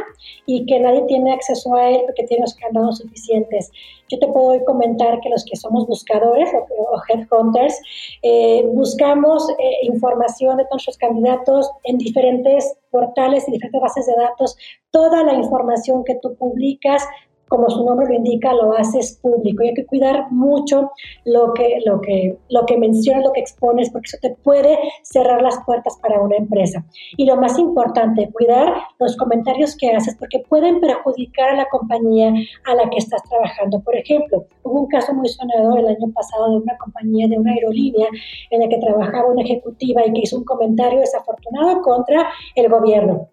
[0.47, 3.71] y que nadie tiene acceso a él porque tiene los candados suficientes.
[4.09, 7.79] Yo te puedo comentar que los que somos buscadores o, headhunters,
[8.23, 14.57] eh, buscamos eh, información de nuestros candidatos en diferentes portales y diferentes bases de datos.
[14.89, 17.05] Toda la información que tú publicas
[17.47, 19.63] como su nombre lo indica, lo haces público.
[19.63, 20.91] Y hay que cuidar mucho
[21.25, 25.41] lo que, lo que, lo que mencionas, lo que expones, porque eso te puede cerrar
[25.41, 26.85] las puertas para una empresa.
[27.15, 32.33] Y lo más importante, cuidar los comentarios que haces, porque pueden perjudicar a la compañía
[32.65, 33.81] a la que estás trabajando.
[33.81, 37.53] Por ejemplo, hubo un caso muy sonado el año pasado de una compañía, de una
[37.53, 38.07] aerolínea,
[38.49, 43.29] en la que trabajaba una ejecutiva y que hizo un comentario desafortunado contra el gobierno.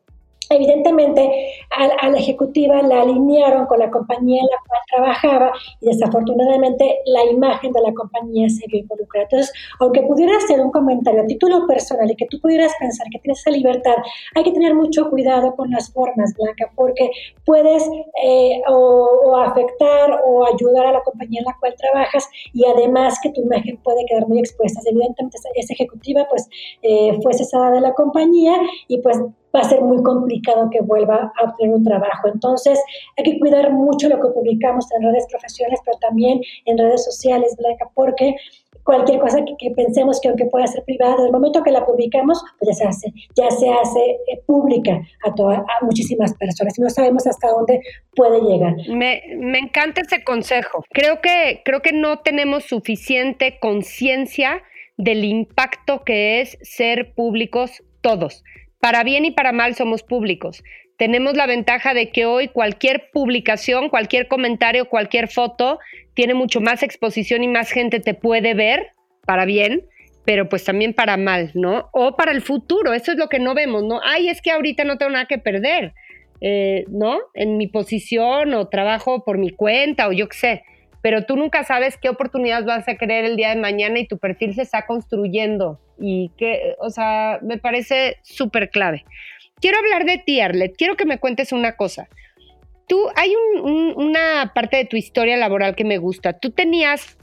[0.50, 6.98] Evidentemente, a, la ejecutiva la alinearon con la compañía en la cual trabajaba y desafortunadamente
[7.06, 9.26] la imagen de la compañía se vio involucrada.
[9.30, 13.18] Entonces, aunque pudiera ser un comentario a título personal y que tú pudieras pensar que
[13.20, 13.94] tienes esa libertad,
[14.34, 17.10] hay que tener mucho cuidado con las formas, Blanca, porque
[17.46, 17.88] puedes
[18.22, 23.30] eh, o, afectar o ayudar a la compañía en la cual trabajas y además que
[23.30, 24.80] tu imagen puede quedar muy expuesta.
[24.86, 26.48] Evidentemente, esa ejecutiva pues
[26.82, 28.54] eh, fue cesada de la compañía
[28.88, 29.18] y pues
[29.54, 32.28] va a ser muy complicado que vuelva a obtener un trabajo.
[32.32, 32.80] Entonces,
[33.16, 37.54] hay que cuidar mucho lo que publicamos en redes profesionales, pero también en redes sociales,
[37.58, 38.34] Blanca, porque
[38.82, 42.42] cualquier cosa que, pensemos que aunque pueda ser privada, desde el momento que la publicamos,
[42.58, 46.90] pues ya se hace, ya se hace eh, pública a, a muchísimas personas y no
[46.90, 47.80] sabemos hasta dónde
[48.14, 48.74] puede llegar.
[48.88, 50.84] Me, me encanta ese consejo.
[50.90, 54.62] Creo que, creo que no tenemos suficiente conciencia
[54.96, 58.44] del impacto que es ser públicos todos
[58.84, 60.62] para bien y para mal somos públicos.
[60.98, 65.78] Tenemos la ventaja de que hoy cualquier publicación, cualquier comentario, cualquier foto
[66.12, 68.88] tiene mucho más exposición y más gente te puede ver
[69.24, 69.86] para bien,
[70.26, 71.88] pero pues también para mal, ¿no?
[71.94, 74.02] O para el futuro, eso es lo que no vemos, ¿no?
[74.04, 75.94] Ay, es que ahorita no tengo nada que perder,
[76.42, 77.20] eh, ¿no?
[77.32, 80.64] En mi posición o trabajo por mi cuenta o yo qué sé
[81.04, 84.16] pero tú nunca sabes qué oportunidades vas a querer el día de mañana y tu
[84.16, 89.04] perfil se está construyendo y que, o sea, me parece súper clave.
[89.60, 90.74] Quiero hablar de ti, Arlet.
[90.78, 92.08] Quiero que me cuentes una cosa.
[92.88, 93.34] Tú, hay
[93.66, 96.38] una parte de tu historia laboral que me gusta.
[96.38, 97.18] Tú tenías,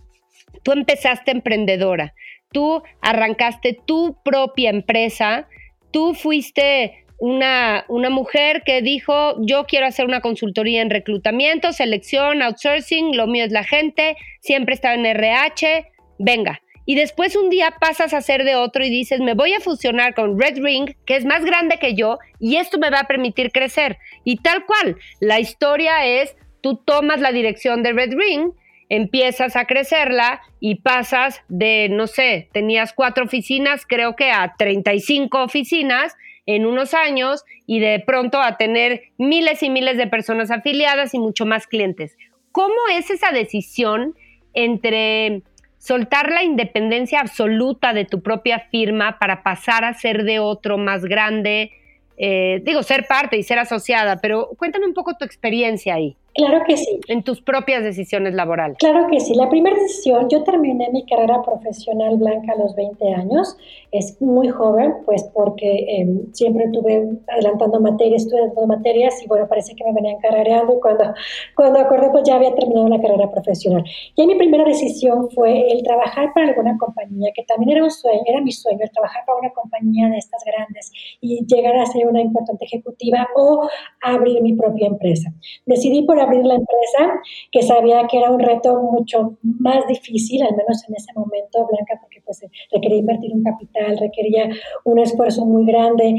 [0.62, 2.14] tú empezaste emprendedora,
[2.52, 5.48] tú arrancaste tu propia empresa,
[5.90, 12.42] tú fuiste una, una mujer que dijo, yo quiero hacer una consultoría en reclutamiento, selección,
[12.42, 16.64] outsourcing, lo mío es la gente, siempre estaba en RH, venga.
[16.88, 20.16] Y después un día pasas a ser de otro y dices, me voy a fusionar
[20.16, 23.52] con Red Ring, que es más grande que yo, y esto me va a permitir
[23.52, 24.00] crecer.
[24.24, 28.50] Y tal cual, la historia es tú tomas la dirección de Red Ring,
[28.90, 35.44] empiezas a crecerla y pasas de, no sé, tenías cuatro oficinas, creo que a 35
[35.44, 36.16] oficinas
[36.56, 41.20] en unos años y de pronto a tener miles y miles de personas afiliadas y
[41.20, 42.18] mucho más clientes.
[42.52, 44.16] ¿Cómo es esa decisión
[44.54, 45.44] entre
[45.78, 51.06] soltar la independencia absoluta de tu propia firma para pasar a ser de otro más
[51.06, 51.72] grande?
[52.18, 56.18] Eh, digo, ser parte y ser asociada, pero cuéntame un poco tu experiencia ahí.
[56.34, 57.00] Claro que sí.
[57.08, 58.78] En tus propias decisiones laborales.
[58.78, 59.34] Claro que sí.
[59.36, 63.58] La primera decisión, yo terminé mi carrera profesional blanca a los 20 años.
[63.92, 69.48] Es muy joven, pues porque em, siempre estuve adelantando materias, estuve adelantando materias y bueno,
[69.48, 71.14] parece que me venían carrereando y cuando,
[71.56, 73.84] cuando acordé pues ya había terminado la carrera profesional.
[74.16, 78.22] Y mi primera decisión fue el trabajar para alguna compañía, que también era un sueño,
[78.26, 82.08] era mi sueño, el trabajar para una compañía de estas grandes y llegar a ser
[82.08, 83.68] una importante ejecutiva o
[84.02, 85.34] abrir mi propia empresa.
[85.66, 90.56] Decidí por abrir la empresa, que sabía que era un reto mucho más difícil, al
[90.56, 94.50] menos en ese momento, Blanca, porque pues requería invertir un capital, requería
[94.86, 96.16] un esfuerzo muy grande.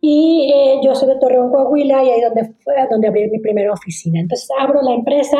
[0.00, 3.72] Y eh, yo soy de Torreón, Coahuila, y ahí donde fue donde abrí mi primera
[3.72, 4.20] oficina.
[4.20, 5.38] Entonces abro la empresa,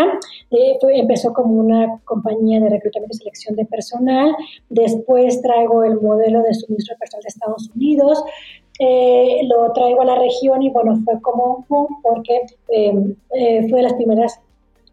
[1.06, 4.34] empezó como una compañía de reclutamiento y selección de personal,
[4.68, 8.24] después traigo el modelo de suministro de personal de Estados Unidos,
[8.78, 13.78] eh, lo traigo a la región y bueno, fue como boom porque em, eh, fue
[13.78, 14.40] de las primeras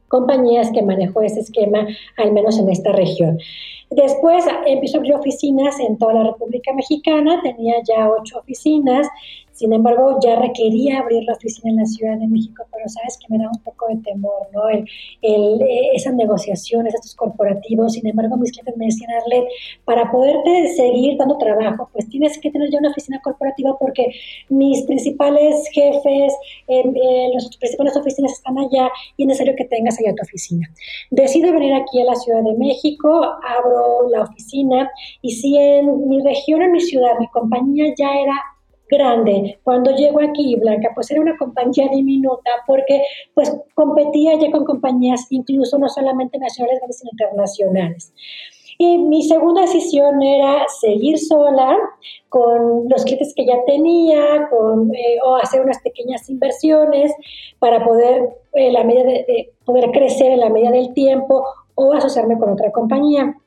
[0.08, 3.40] compañías que manejó ese esquema, al menos en esta región.
[3.90, 9.08] Después empezó a abrir oficinas en toda la República Mexicana, tenía ya ocho oficinas
[9.54, 13.28] sin embargo, ya requería abrir la oficina en la Ciudad de México, pero sabes que
[13.30, 14.68] me da un poco de temor, ¿no?
[14.68, 14.86] El,
[15.22, 17.94] el, eh, esas negociaciones, estos corporativos.
[17.94, 19.46] Sin embargo, mis clientes me decían, Arlet,
[19.86, 24.08] para poderte seguir dando trabajo, pues tienes que tener ya una oficina corporativa porque
[24.50, 26.34] mis principales jefes,
[26.68, 30.68] eh, eh, las principales oficinas están allá y es necesario que tengas allá tu oficina.
[31.12, 34.90] Decido venir aquí a la Ciudad de México, abro la oficina
[35.22, 38.34] y si en mi región, en mi ciudad, mi compañía ya era
[38.94, 39.60] grande.
[39.64, 43.02] Cuando llego aquí, Blanca, pues era una compañía diminuta porque
[43.34, 48.14] pues competía ya con compañías incluso no solamente nacionales, sino internacionales.
[48.78, 51.78] Y mi segunda decisión era seguir sola
[52.30, 57.14] con los clientes que ya tenía, con, eh, o hacer unas pequeñas inversiones
[57.60, 62.38] para poder, eh, la medida de, poder crecer en la medida del tiempo o asociarme
[62.38, 63.38] con otra compañía.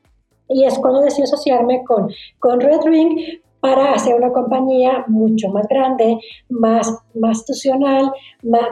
[0.48, 5.66] Y es cuando decidí asociarme con, con Red Ring para hacer una compañía mucho más
[5.68, 8.12] grande, más, más institucional,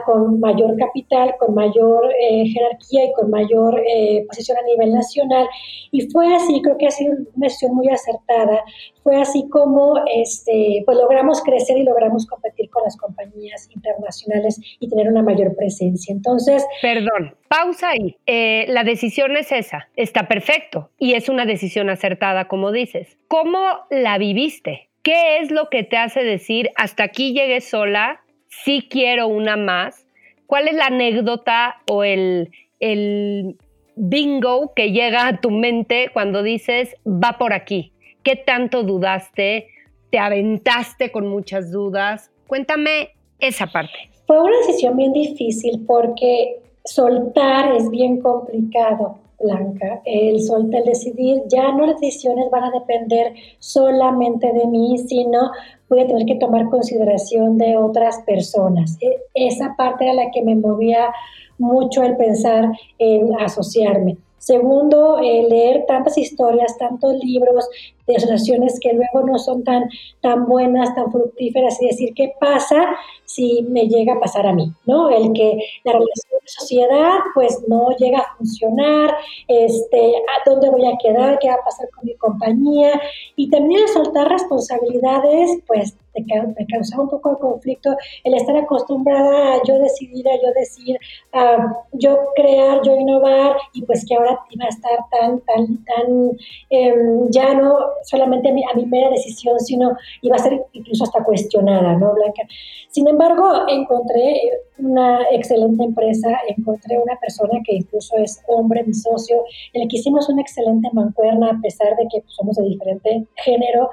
[0.05, 5.47] con mayor capital, con mayor eh, jerarquía y con mayor eh, posición a nivel nacional.
[5.91, 8.63] Y fue así, creo que ha sido una decisión muy acertada.
[9.03, 14.89] Fue así como este, pues logramos crecer y logramos competir con las compañías internacionales y
[14.89, 16.13] tener una mayor presencia.
[16.13, 16.65] Entonces...
[16.81, 18.17] Perdón, pausa ahí.
[18.25, 23.17] Eh, la decisión es esa, está perfecto y es una decisión acertada, como dices.
[23.27, 24.84] ¿Cómo la viviste?
[25.05, 30.07] ¿Qué es lo que te hace decir, hasta aquí llegué sola, sí quiero una más?
[30.47, 33.55] ¿Cuál es la anécdota o el, el
[33.95, 37.93] bingo que llega a tu mente cuando dices, va por aquí?
[38.23, 39.67] ¿Qué tanto dudaste?
[40.09, 42.31] ¿Te aventaste con muchas dudas?
[42.47, 44.09] Cuéntame esa parte.
[44.25, 49.19] Fue una decisión bien difícil porque soltar es bien complicado.
[49.39, 54.97] Blanca, el soltar, el decidir, ya no las decisiones van a depender solamente de mí,
[54.97, 55.51] sino
[55.89, 58.97] voy a tener que tomar consideración de otras personas.
[59.01, 61.09] E, esa parte era la que me movía
[61.57, 64.17] mucho el pensar en asociarme.
[64.45, 67.67] Segundo, leer tantas historias, tantos libros
[68.05, 69.89] de asociaciones que luego no son tan,
[70.21, 74.71] tan buenas, tan fructíferas y decir qué pasa si me llega a pasar a mí,
[74.85, 75.09] ¿no?
[75.09, 79.15] El que la relación de sociedad pues no llega a funcionar,
[79.47, 83.01] este, a dónde voy a quedar, qué va a pasar con mi compañía
[83.35, 89.55] y también el soltar responsabilidades pues me causaba un poco de conflicto el estar acostumbrada
[89.55, 90.97] a yo decidir, a yo decir,
[91.33, 96.31] a yo crear, yo innovar, y pues que ahora iba a estar tan, tan, tan,
[96.69, 101.03] em, ya no solamente a mi, a mi mera decisión, sino iba a ser incluso
[101.03, 102.43] hasta cuestionada, ¿no, Blanca?
[102.89, 104.41] Sin embargo, encontré
[104.77, 109.43] una excelente empresa, encontré una persona que incluso es hombre, mi socio,
[109.73, 113.89] en el que hicimos una excelente mancuerna a pesar de que somos de diferente género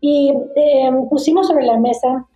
[0.00, 2.26] y em, pusimos sobre la mesa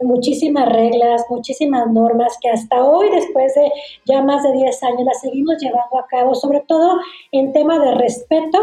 [0.00, 3.70] muchísimas reglas, muchísimas normas que hasta hoy, después de
[4.04, 6.98] ya más de 10 años, las seguimos llevando a cabo, sobre todo
[7.32, 8.58] en tema de respeto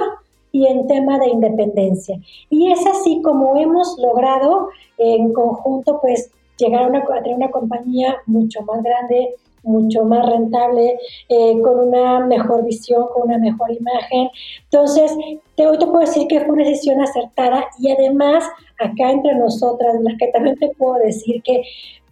[0.52, 2.20] y en tema de independencia.
[2.50, 8.18] Y es así como hemos logrado en conjunto, pues, llegar a, una, tener una compañía
[8.28, 10.98] mucho más grande, mucho más rentable,
[11.30, 14.30] eh, con una mejor visión, con una mejor imagen.
[14.66, 15.16] Entonces,
[15.56, 18.44] te, puedo decir que fue una decisión acertada y además,
[18.80, 21.64] acá entre nosotras, que también te puedo decir que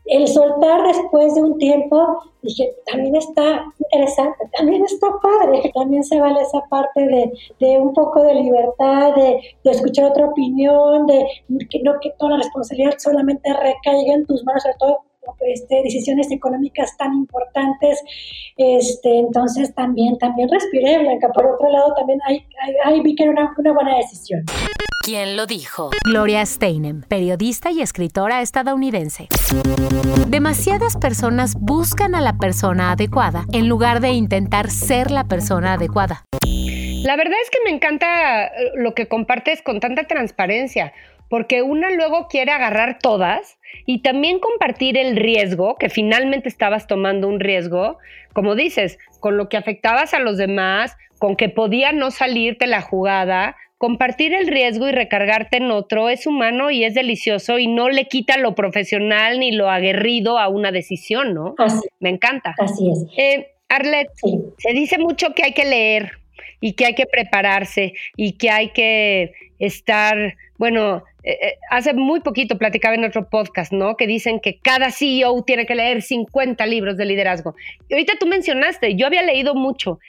[0.06, 6.20] el soltar después de un tiempo, dije, también está interesante, también está padre, también se
[6.20, 11.26] vale esa parte de, de un poco de libertad, de, de, escuchar otra opinión, de
[11.70, 15.00] que no que toda la responsabilidad solamente recaiga en tus manos, sobre todo
[15.48, 18.00] este, decisiones económicas tan importantes.
[18.58, 21.30] Este, entonces también, también respiré, Blanca.
[21.34, 22.20] Por otro lado, también
[22.86, 24.44] ahí, vi que era una, una buena decisión.
[25.04, 25.90] ¿Quién lo dijo?
[26.06, 29.30] Gloria Steinem, periodista y escritora estadounidense.
[30.28, 36.24] Demasiadas personas buscan a la persona adecuada en lugar de intentar ser la persona adecuada.
[37.04, 40.94] La verdad es que me encanta eh, lo que compartes con tanta transparencia,
[41.32, 47.30] porque una luego quiere agarrar todas y también compartir el riesgo, que finalmente estabas tomando
[47.30, 47.98] un riesgo,
[48.34, 52.82] como dices, con lo que afectabas a los demás, con que podía no salirte la
[52.82, 57.88] jugada, compartir el riesgo y recargarte en otro es humano y es delicioso y no
[57.90, 61.56] le quita lo profesional ni lo aguerrido a una decisión, ¿no?
[61.58, 62.54] Así, Me encanta.
[62.60, 63.06] Así es.
[63.18, 64.38] Eh, Arlet, Sí.
[64.58, 66.12] se dice mucho que hay que leer
[66.60, 72.22] y que hay que prepararse y que hay que estar, bueno, eh, eh, hace muy
[72.22, 73.96] poquito platicaba en otro podcast, ¿no?
[73.96, 77.56] Que dicen que cada CEO tiene que leer 50 libros de liderazgo.
[77.90, 80.00] Y ahorita tú mencionaste, yo había leído mucho.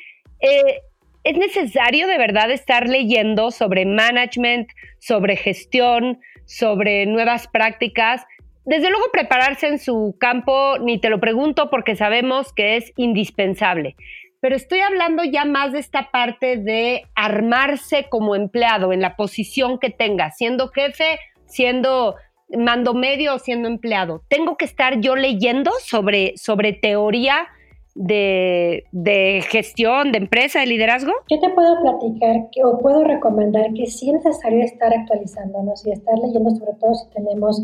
[0.41, 0.81] Eh,
[1.25, 8.25] ¿Es necesario de verdad estar leyendo sobre management, sobre gestión, sobre nuevas prácticas?
[8.65, 13.97] Desde luego prepararse en su campo, ni te lo pregunto porque sabemos que es indispensable
[14.43, 19.79] pero estoy hablando ya más de esta parte de armarse como empleado en la posición
[19.79, 22.17] que tenga, siendo jefe, siendo
[22.51, 24.23] mando medio o siendo empleado.
[24.29, 27.47] Tengo que estar yo leyendo sobre, sobre teoría
[27.95, 31.13] de, de, gestión, de empresa, de liderazgo?
[31.31, 35.93] Yo te puedo platicar que, o puedo recomendar que sí es necesario estar actualizándonos y
[35.93, 37.63] estar leyendo, sobre todo si tenemos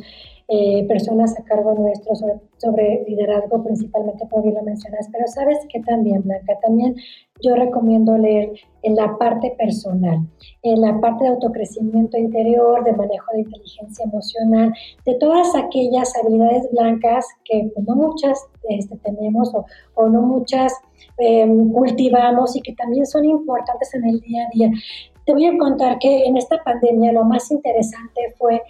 [0.51, 5.07] eh, personas a cargo nuestro sobre, sobre, liderazgo, principalmente como bien lo mencionas.
[5.12, 6.96] Pero sabes que también, Blanca, también
[7.42, 10.20] yo recomiendo leer en la parte personal,
[10.62, 14.72] en la parte de autocrecimiento interior, de manejo de inteligencia emocional,
[15.05, 18.38] de todas aquellas habilidades blancas que pues, no muchas
[18.70, 20.72] este, tenemos o, o, no muchas
[21.18, 24.70] eh, cultivamos y que también son importantes en el día a día.
[25.26, 28.62] Te voy a contar que en esta pandemia lo más interesante fue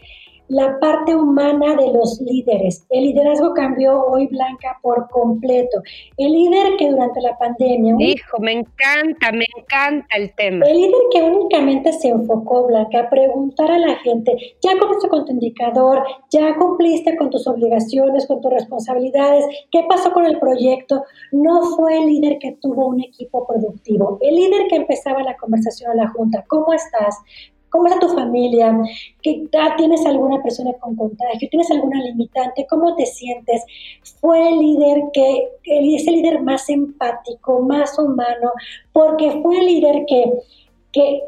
[0.49, 2.87] la parte humana de los líderes.
[2.91, 5.83] El liderazgo cambió hoy, Blanca, por completo.
[6.17, 7.95] El líder que durante la pandemia...
[7.99, 10.67] Hijo, me encanta, me encanta el tema.
[10.67, 15.25] El líder que únicamente se enfocó, Blanca, a preguntar a la gente, ya cumpliste con
[15.25, 21.05] tu indicador, ya cumpliste con tus obligaciones, con tus responsabilidades, ¿qué pasó con el proyecto?
[21.33, 24.19] No fue el líder que tuvo un equipo productivo.
[24.21, 27.19] El líder que empezaba la conversación a la junta, ¿cómo estás?
[27.71, 28.77] ¿Cómo está tu familia?
[29.23, 29.47] ¿Qué,
[29.77, 31.49] ¿Tienes alguna persona con contagio?
[31.51, 32.67] ¿Tienes alguna limitante?
[32.69, 33.63] ¿Cómo te sientes?
[34.21, 38.53] Fue el líder que, es el líder más empático, más humano,
[38.93, 40.33] porque fue el líder que,
[40.93, 41.23] que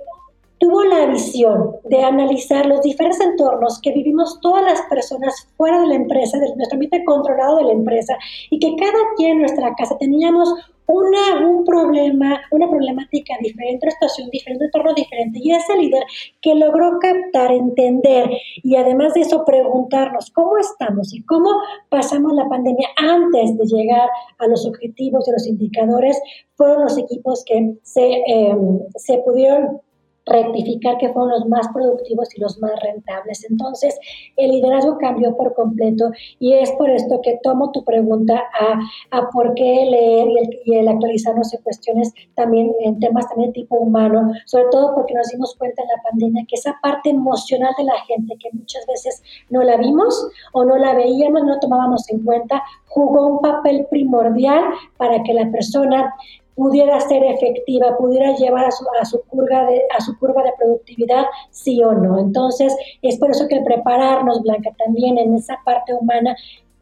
[0.61, 5.87] tuvo la visión de analizar los diferentes entornos que vivimos todas las personas fuera de
[5.89, 8.17] la empresa, de nuestro ambiente controlado de la empresa,
[8.51, 10.55] y que cada quien en nuestra casa teníamos
[10.87, 15.39] una, un problema, una problemática diferente, una situación diferente, un entorno diferente.
[15.43, 16.03] Y ese líder
[16.43, 18.29] que logró captar, entender
[18.63, 21.49] y además de eso preguntarnos cómo estamos y cómo
[21.89, 26.21] pasamos la pandemia antes de llegar a los objetivos y los indicadores,
[26.55, 28.57] fueron los equipos que se, eh,
[28.97, 29.81] se pudieron
[30.27, 33.45] rectificar que fueron los más productivos y los más rentables.
[33.49, 33.99] Entonces,
[34.37, 39.31] el liderazgo cambió por completo y es por esto que tomo tu pregunta a, a
[39.31, 43.61] por qué leer y el, y el, actualizarnos en cuestiones también, en temas también de
[43.61, 47.73] tipo humano, sobre todo porque nos dimos cuenta en la pandemia que esa parte emocional
[47.79, 52.09] de la gente que muchas veces no la vimos o no la veíamos, no tomábamos
[52.11, 54.63] en cuenta, jugó un papel primordial
[54.97, 56.15] para que la persona
[56.61, 60.53] pudiera ser efectiva, pudiera llevar a su, a su, curva de, a su curva de
[60.59, 62.19] productividad, sí o no.
[62.19, 66.37] Entonces, es por eso que el prepararnos, Blanca, también en esa parte humana,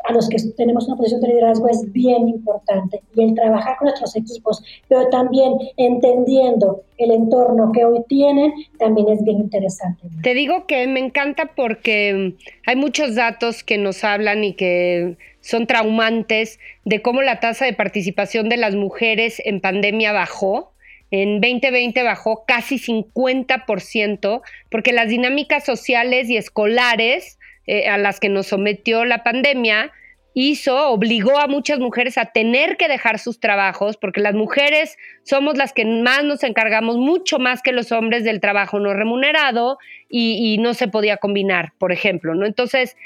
[0.04, 3.00] a los que tenemos una posición de liderazgo es bien importante.
[3.14, 9.08] Y el trabajar con nuestros equipos, pero también entendiendo el entorno que hoy tienen, también
[9.08, 10.08] es bien interesante.
[10.22, 12.34] Te digo que me encanta porque
[12.66, 17.72] hay muchos datos que nos hablan y que son traumantes de cómo la tasa de
[17.72, 20.72] participación de las mujeres en pandemia bajó.
[21.10, 28.28] En 2020 bajó casi 50%, porque las dinámicas sociales y escolares eh, a las que
[28.28, 29.92] nos sometió la pandemia,
[30.34, 35.56] hizo, obligó a muchas mujeres a tener que dejar sus trabajos, porque las mujeres somos
[35.56, 39.78] las que más nos encargamos, mucho más que los hombres del trabajo no remunerado
[40.08, 42.46] y, y no se podía combinar, por ejemplo, ¿no?
[42.46, 42.96] Entonces,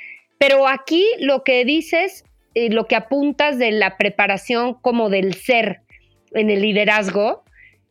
[0.42, 2.24] pero aquí lo que dices,
[2.56, 5.82] eh, lo que apuntas de la preparación como del ser
[6.32, 7.44] en el liderazgo,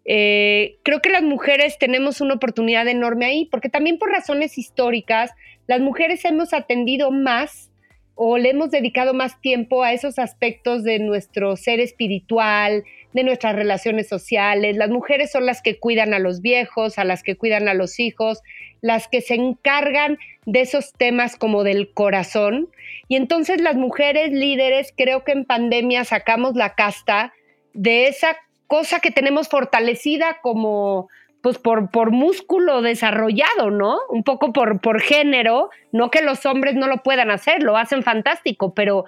[0.04, 5.32] eh, creo que las mujeres tenemos una oportunidad enorme ahí, porque también por razones históricas,
[5.66, 7.72] las mujeres hemos atendido más
[8.16, 12.84] o le hemos dedicado más tiempo a esos aspectos de nuestro ser espiritual,
[13.14, 14.78] de nuestras relaciones sociales.
[14.78, 17.99] Las mujeres son las que cuidan a los viejos, a las que cuidan a los
[17.99, 18.41] hijos,
[18.82, 22.70] las que se encargan de esos temas como del corazón.
[23.07, 27.34] Y entonces las mujeres líderes, creo que en pandemia sacamos la casta
[27.74, 28.38] de esa
[28.68, 31.09] cosa que tenemos fortalecida como
[31.41, 33.99] pues por, por músculo desarrollado, ¿no?
[34.09, 38.03] Un poco por, por género, no que los hombres no lo puedan hacer, lo hacen
[38.03, 39.05] fantástico, pero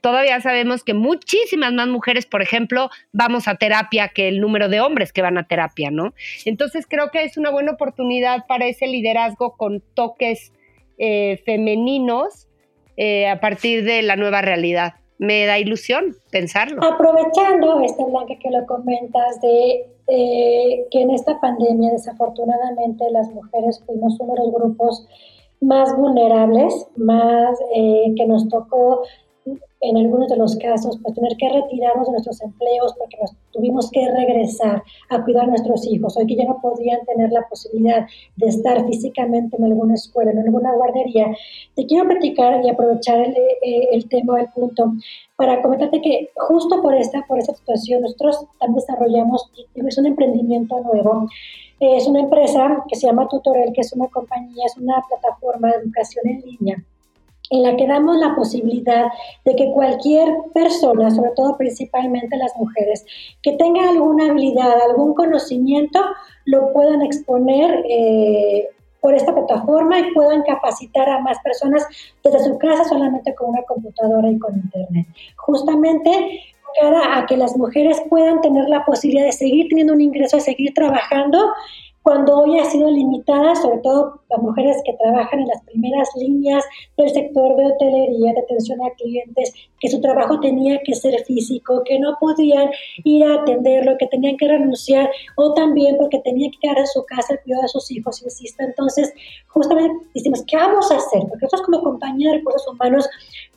[0.00, 4.80] todavía sabemos que muchísimas más mujeres, por ejemplo, vamos a terapia que el número de
[4.80, 6.14] hombres que van a terapia, ¿no?
[6.44, 10.52] Entonces creo que es una buena oportunidad para ese liderazgo con toques
[10.98, 12.48] eh, femeninos
[12.96, 14.94] eh, a partir de la nueva realidad.
[15.18, 16.82] Me da ilusión pensarlo.
[16.82, 23.82] Aprovechando, este Blanca, que lo comentas de eh, que en esta pandemia desafortunadamente las mujeres
[23.86, 25.06] fuimos uno de los grupos
[25.60, 29.02] más vulnerables, más eh, que nos tocó
[29.80, 33.90] en algunos de los casos, pues tener que retirarnos de nuestros empleos porque nos tuvimos
[33.90, 38.06] que regresar a cuidar a nuestros hijos, hoy que ya no podían tener la posibilidad
[38.36, 41.34] de estar físicamente en alguna escuela, en alguna guardería,
[41.74, 44.92] te quiero platicar y aprovechar el, eh, el tema, el punto,
[45.36, 50.78] para comentarte que justo por esta, por esta situación nosotros también desarrollamos, es un emprendimiento
[50.80, 51.26] nuevo,
[51.80, 55.76] es una empresa que se llama Tutorel, que es una compañía, es una plataforma de
[55.76, 56.84] educación en línea
[57.50, 59.06] en la que damos la posibilidad
[59.44, 63.04] de que cualquier persona, sobre todo principalmente las mujeres,
[63.42, 66.00] que tenga alguna habilidad, algún conocimiento,
[66.44, 68.68] lo puedan exponer eh,
[69.00, 71.86] por esta plataforma y puedan capacitar a más personas
[72.22, 75.06] desde su casa solamente con una computadora y con internet.
[75.36, 76.40] Justamente
[76.78, 80.42] cara a que las mujeres puedan tener la posibilidad de seguir teniendo un ingreso, de
[80.42, 81.52] seguir trabajando
[82.02, 86.64] cuando hoy ha sido limitada, sobre todo las mujeres que trabajan en las primeras líneas
[86.96, 91.82] del sector de hotelería, de atención a clientes, que su trabajo tenía que ser físico,
[91.84, 92.70] que no podían
[93.04, 97.04] ir a atenderlo, que tenían que renunciar, o también porque tenían que quedar en su
[97.04, 98.62] casa el cuidado de sus hijos, insisto.
[98.62, 99.12] Entonces,
[99.48, 101.20] justamente decimos, ¿qué vamos a hacer?
[101.28, 103.08] Porque nosotros como compañía de recursos humanos,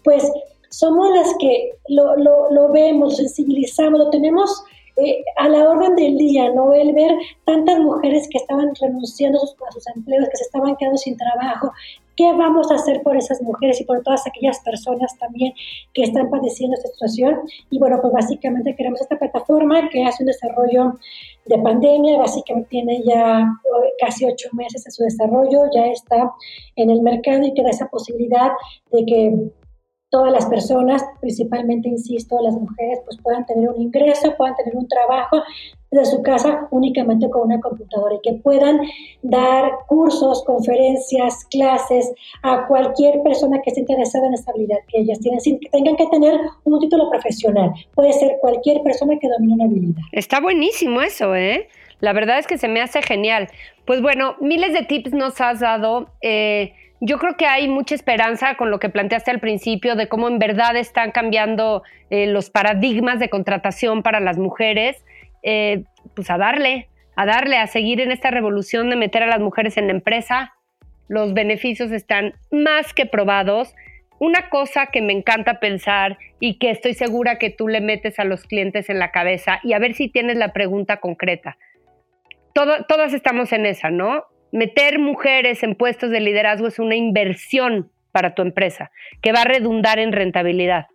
[0.04, 0.30] pues
[0.70, 4.64] somos las que lo, lo, lo vemos, lo sensibilizamos, lo tenemos
[4.98, 6.74] eh, a la orden del día, ¿no?
[6.74, 7.12] El ver
[7.46, 11.72] tantas mujeres que estaban renunciando a sus, empleos, que se estaban quedando sin trabajo.
[12.16, 15.54] ¿Qué vamos a hacer por esas mujeres y por todas aquellas personas también
[15.96, 17.40] que están padeciendo esta situación?
[17.72, 21.00] Y bueno, pues básicamente queremos esta plataforma que hace un desarrollo
[21.46, 26.32] de pandemia, básicamente tiene ya eh, casi ocho meses en su desarrollo, ya está
[26.76, 28.52] en el mercado y que da esa posibilidad
[28.92, 29.52] de que
[30.14, 34.88] todas las personas, principalmente, insisto, las mujeres, pues puedan tener un ingreso, puedan tener un
[34.88, 35.42] trabajo
[35.90, 38.80] desde su casa únicamente con una computadora y que puedan
[39.24, 45.20] dar cursos, conferencias, clases a cualquier persona que esté interesada en esta habilidad que ellas
[45.20, 47.72] tienen, sin que tengan que tener un título profesional.
[47.96, 50.04] Puede ser cualquier persona que domine una habilidad.
[50.12, 51.70] Está buenísimo eso, ¿eh?
[52.02, 53.48] La verdad es que se me hace genial.
[53.86, 56.12] Pues bueno, miles de tips nos has dado.
[56.22, 60.28] Eh, yo creo que hay mucha esperanza con lo que planteaste al principio de cómo
[60.30, 65.04] en verdad están cambiando eh, los paradigmas de contratación para las mujeres.
[65.44, 65.84] Eh,
[66.16, 69.76] pues a darle, a darle, a seguir en esta revolución de meter a las mujeres
[69.78, 70.54] en la empresa.
[71.10, 73.76] Los beneficios están más que probados.
[74.20, 78.24] Una cosa que me encanta pensar y que estoy segura que tú le metes a
[78.24, 81.58] los clientes en la cabeza y a ver si tienes la pregunta concreta.
[82.54, 84.24] todas estamos en esa, ¿no?
[84.54, 88.92] Meter mujeres en puestos de liderazgo es una inversión para tu empresa
[89.22, 90.86] que va a redundar en rentabilidad.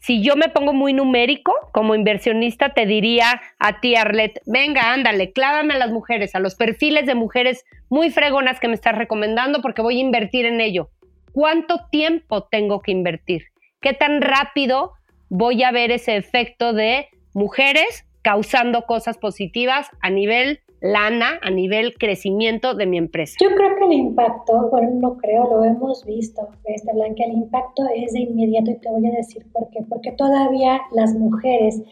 [0.00, 5.32] Si yo me pongo muy numérico como inversionista, te diría a ti, Arlet, venga, ándale,
[5.32, 9.60] clávame a las mujeres, a los perfiles de mujeres muy fregonas que me estás recomendando
[9.60, 10.88] porque voy a invertir en ello.
[11.32, 13.48] ¿Cuánto tiempo tengo que invertir?
[13.82, 14.92] ¿Qué tan rápido
[15.28, 21.94] voy a ver ese efecto de mujeres causando cosas positivas a nivel lana a nivel
[21.94, 23.36] crecimiento de mi empresa?
[23.40, 27.82] Yo creo que el impacto, bueno, no creo, lo hemos visto, este Blanca, el impacto
[27.94, 29.80] es de inmediato y te voy a decir por qué.
[29.88, 31.82] Porque todavía las mujeres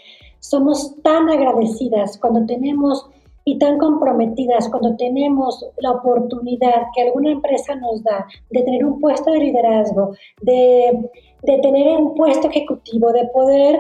[0.41, 3.09] somos tan agradecidas cuando tenemos
[3.47, 9.01] y tan comprometidas cuando tenemos la oportunidad que alguna empresa nos da de tener un
[9.01, 11.11] puesto de liderazgo, de,
[11.43, 13.78] de tener un puesto ejecutivo, de poder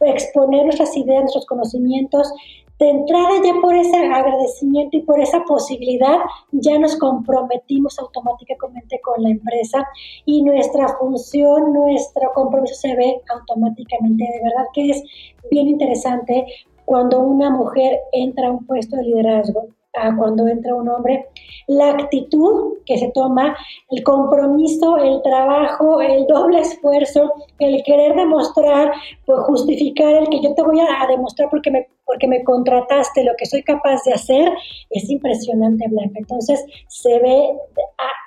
[0.00, 2.32] exponer nuestras ideas, nuestros conocimientos,
[2.78, 6.18] de entrada ya por ese agradecimiento y por esa posibilidad
[6.52, 9.86] ya nos comprometimos automáticamente con la empresa
[10.24, 14.24] y nuestra función, nuestro compromiso se ve automáticamente.
[14.24, 15.02] De verdad que es
[15.50, 16.46] bien interesante
[16.84, 21.28] cuando una mujer entra a un puesto de liderazgo a cuando entra un hombre,
[21.66, 23.56] la actitud que se toma,
[23.90, 28.92] el compromiso, el trabajo, el doble esfuerzo, el querer demostrar,
[29.26, 33.32] pues justificar el que yo te voy a, demostrar porque me, porque me contrataste lo
[33.38, 34.52] que soy capaz de hacer,
[34.90, 36.18] es impresionante, Blanca.
[36.18, 37.56] Entonces se ve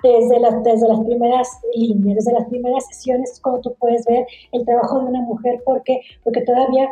[0.01, 4.65] desde las, desde las primeras líneas, desde las primeras sesiones, cuando tú puedes ver el
[4.65, 6.89] trabajo de una mujer, porque, porque todavía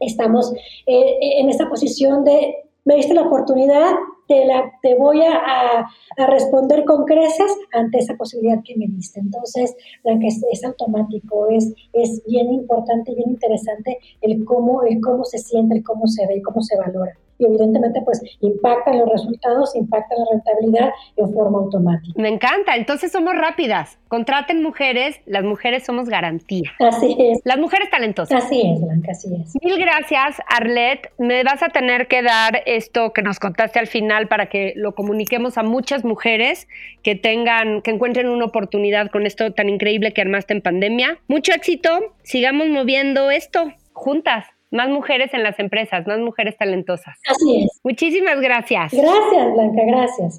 [0.00, 0.52] estamos
[0.86, 2.56] eh, en esta posición de
[2.86, 3.94] me diste la oportunidad,
[4.26, 5.86] te, la, te voy a,
[6.28, 9.20] responder con creces ante esa posibilidad que me diste.
[9.20, 15.38] Entonces, es, es automático, es, es bien importante bien interesante el cómo, el cómo se
[15.38, 20.18] siente, el cómo se ve, cómo se valora y evidentemente pues impactan los resultados, impactan
[20.18, 22.20] la rentabilidad en forma automática.
[22.20, 23.98] Me encanta, entonces somos rápidas.
[24.08, 26.70] Contraten mujeres, las mujeres somos garantía.
[26.78, 27.40] Así es.
[27.44, 28.44] Las mujeres talentosas.
[28.44, 29.54] Así es, Blanca, así es.
[29.62, 31.10] Mil gracias, Arlet.
[31.18, 34.94] Me vas a tener que dar esto que nos contaste al final para que lo
[34.94, 36.68] comuniquemos a muchas mujeres
[37.02, 41.18] que tengan, que encuentren una oportunidad con esto tan increíble que armaste en pandemia.
[41.28, 44.55] Mucho éxito, sigamos moviendo esto juntas.
[44.76, 47.18] Más mujeres en las empresas, más mujeres talentosas.
[47.26, 47.80] Así es.
[47.82, 48.92] Muchísimas gracias.
[48.92, 50.38] Gracias, Blanca, gracias.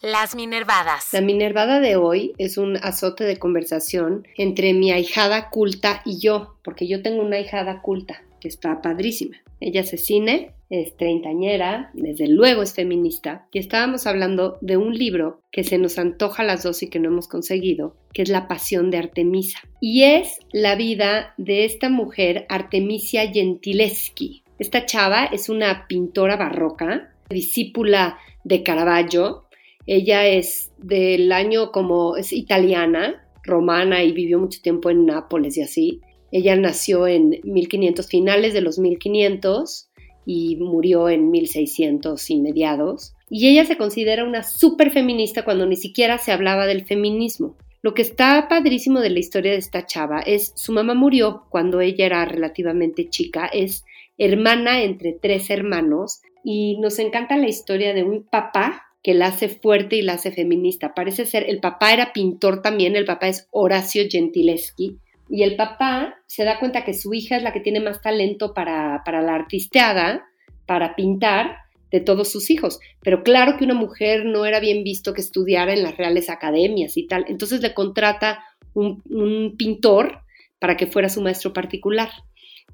[0.00, 1.12] Las Minervadas.
[1.12, 6.54] La Minervada de hoy es un azote de conversación entre mi ahijada culta y yo,
[6.62, 9.36] porque yo tengo una ahijada culta está padrísima.
[9.60, 15.40] Ella es cine, es treintañera, desde luego es feminista, y estábamos hablando de un libro
[15.50, 18.48] que se nos antoja a las dos y que no hemos conseguido, que es La
[18.48, 19.60] Pasión de Artemisa.
[19.80, 24.42] Y es la vida de esta mujer, Artemisia Gentileschi.
[24.58, 29.44] Esta chava es una pintora barroca, discípula de Caravaggio.
[29.86, 35.62] Ella es del año como es italiana, romana y vivió mucho tiempo en Nápoles y
[35.62, 36.00] así.
[36.34, 39.88] Ella nació en 1500, finales de los 1500
[40.26, 43.14] y murió en 1600 y mediados.
[43.30, 47.56] Y ella se considera una súper feminista cuando ni siquiera se hablaba del feminismo.
[47.82, 51.80] Lo que está padrísimo de la historia de esta chava es su mamá murió cuando
[51.80, 53.84] ella era relativamente chica, es
[54.18, 59.48] hermana entre tres hermanos y nos encanta la historia de un papá que la hace
[59.48, 60.94] fuerte y la hace feminista.
[60.94, 66.16] Parece ser, el papá era pintor también, el papá es Horacio Gentileschi y el papá
[66.26, 70.24] se da cuenta que su hija es la que tiene más talento para, la artisteada,
[70.66, 71.58] para pintar,
[71.90, 72.80] de todos sus hijos.
[73.02, 76.96] Pero claro que una mujer no era bien visto que estudiara en las reales academias
[76.96, 77.24] y tal.
[77.28, 78.42] Entonces le contrata
[78.74, 80.22] un, un pintor
[80.58, 82.10] para que fuera su maestro particular.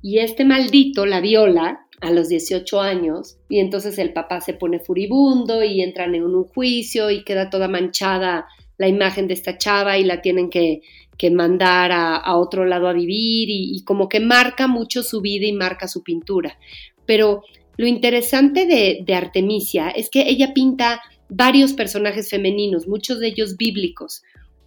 [0.00, 4.80] Y este maldito la viola a los 18 años y entonces el papá se pone
[4.80, 8.46] furibundo y entran en un juicio y queda toda manchada
[8.78, 10.80] la imagen de esta chava y la tienen que,
[11.28, 15.88] mandar a, otro lado a vivir y, como que marca mucho su vida y marca
[15.88, 16.56] su pintura.
[17.04, 17.42] Pero
[17.76, 24.22] lo interesante de, Artemisia es que ella pinta varios personajes femeninos, muchos de ellos bíblicos.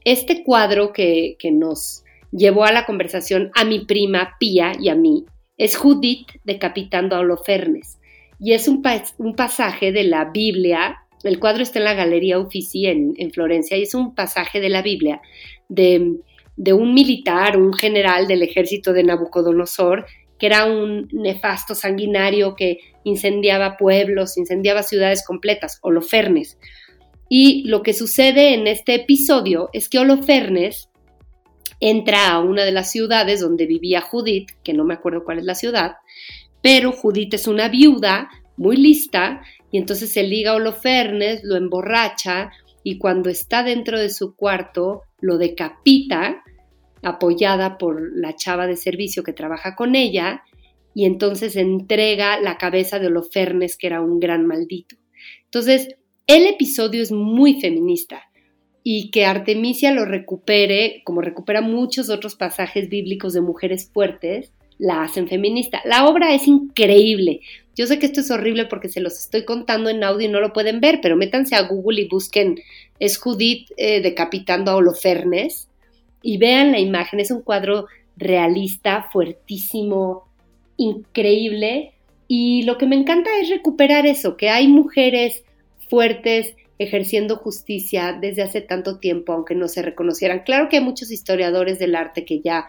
[0.05, 4.95] Este cuadro que, que nos llevó a la conversación a mi prima Pía y a
[4.95, 5.25] mí
[5.57, 7.99] es Judith decapitando a Holofernes.
[8.39, 8.83] Y es un,
[9.17, 13.83] un pasaje de la Biblia el cuadro está en la Galería Uffizi en, Florencia y
[13.83, 15.21] es un pasaje de la Biblia
[15.69, 16.17] de,
[16.57, 20.05] un militar, un general del ejército de Nabucodonosor,
[20.37, 26.57] que era un nefasto sanguinario que incendiaba pueblos, incendiaba ciudades completas, Holofernes.
[27.29, 30.89] Y lo que sucede en este episodio es que Holofernes
[31.79, 35.45] entra a una de las ciudades donde vivía Judith, que no me acuerdo cuál es
[35.45, 35.93] la ciudad,
[36.61, 39.41] pero Judith es una viuda muy lista
[39.71, 42.51] y entonces se liga a Holofernes, lo emborracha
[42.83, 46.43] y cuando está dentro de su cuarto lo decapita,
[47.01, 50.43] apoyada por la chava de servicio que trabaja con ella,
[50.93, 54.97] y entonces entrega la cabeza de Holofernes, que era un gran maldito.
[55.45, 55.95] Entonces,
[56.27, 58.21] el episodio es muy feminista
[58.83, 65.03] y que Artemisia lo recupere, como recupera muchos otros pasajes bíblicos de mujeres fuertes, la
[65.03, 65.81] hacen feminista.
[65.85, 67.39] La obra es increíble.
[67.75, 70.41] Yo sé que esto es horrible porque se los estoy contando en audio y no
[70.41, 72.59] lo pueden ver, pero métanse a Google y busquen
[72.99, 75.67] es Judith eh, decapitando a Holofernes
[76.21, 77.19] y vean la imagen.
[77.19, 77.87] Es un cuadro
[78.17, 80.27] realista, fuertísimo,
[80.77, 81.93] increíble
[82.27, 85.43] Y lo que me encanta es recuperar eso, que hay mujeres
[85.89, 90.43] fuertes ejerciendo justicia desde hace tanto tiempo, aunque no se reconocieran.
[90.43, 92.67] Claro que hay muchos historiadores del arte que ya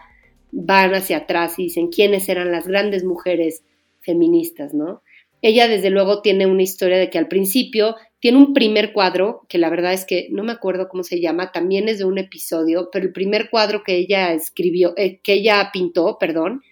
[0.51, 3.63] van hacia atrás y dicen quiénes eran las grandes mujeres
[4.01, 5.01] feministas, ¿no?
[5.47, 9.59] Ella desde luego tiene una historia de que al principio tiene un primer cuadro, que
[9.59, 12.89] la verdad es que no me acuerdo cómo se llama, también es de un episodio,
[12.91, 16.63] pero el primer cuadro que ella escribió, eh, que ella pintó, perdón,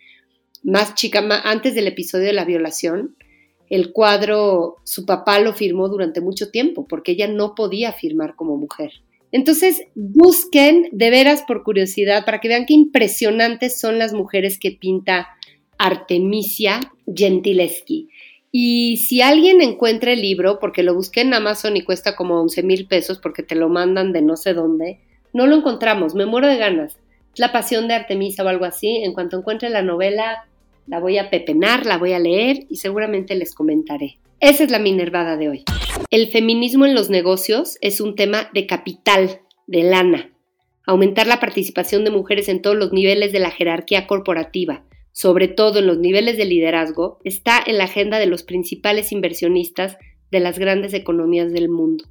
[0.63, 3.15] más chica, antes del episodio de la violación,
[3.69, 8.57] el cuadro su papá lo firmó durante mucho tiempo porque ella no podía firmar como
[8.57, 8.89] mujer.
[9.32, 14.71] Entonces, busquen de veras por curiosidad para que vean qué impresionantes son las mujeres que
[14.71, 15.28] pinta
[15.78, 18.09] Artemisia Gentileschi.
[18.56, 22.62] Y si alguien encuentra el libro, porque lo busqué en Amazon y cuesta como 11
[22.62, 24.99] mil pesos porque te lo mandan de no sé dónde,
[25.34, 26.99] no lo encontramos, me muero de ganas.
[27.36, 28.97] La pasión de Artemisa o algo así.
[28.97, 30.45] En cuanto encuentre la novela,
[30.86, 34.20] la voy a pepenar, la voy a leer y seguramente les comentaré.
[34.39, 35.64] Esa es la minervada de hoy.
[36.12, 40.30] El feminismo en los negocios es un tema de capital, de lana.
[40.86, 44.84] Aumentar la participación de mujeres en todos los niveles de la jerarquía corporativa,
[45.14, 49.97] sobre todo en los niveles de liderazgo, está en la agenda de los principales inversionistas
[50.32, 52.05] de las grandes economías del mundo.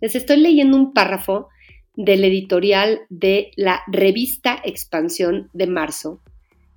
[0.00, 1.48] Les estoy leyendo un párrafo
[1.96, 6.20] del editorial de la revista Expansión de marzo,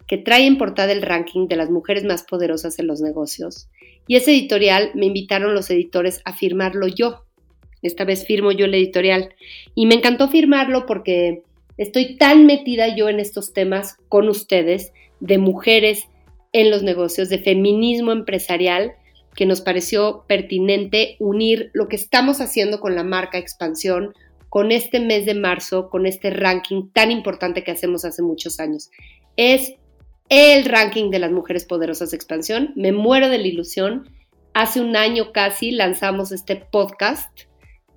[0.05, 3.69] que trae en portada el ranking de las mujeres más poderosas en los negocios.
[4.05, 7.23] Y ese editorial me invitaron los editores a firmarlo yo.
[7.81, 9.33] Esta vez firmo yo el editorial.
[9.75, 11.43] Y me encantó firmarlo porque
[11.77, 16.07] estoy tan metida yo en estos temas con ustedes de mujeres
[16.53, 18.93] en los negocios, de feminismo empresarial,
[19.35, 24.13] que nos pareció pertinente unir lo que estamos haciendo con la marca Expansión
[24.49, 28.89] con este mes de marzo, con este ranking tan importante que hacemos hace muchos años.
[29.35, 29.73] Es
[30.29, 32.73] el ranking de las mujeres poderosas de expansión.
[32.75, 34.09] Me muero de la ilusión.
[34.53, 37.29] Hace un año casi lanzamos este podcast,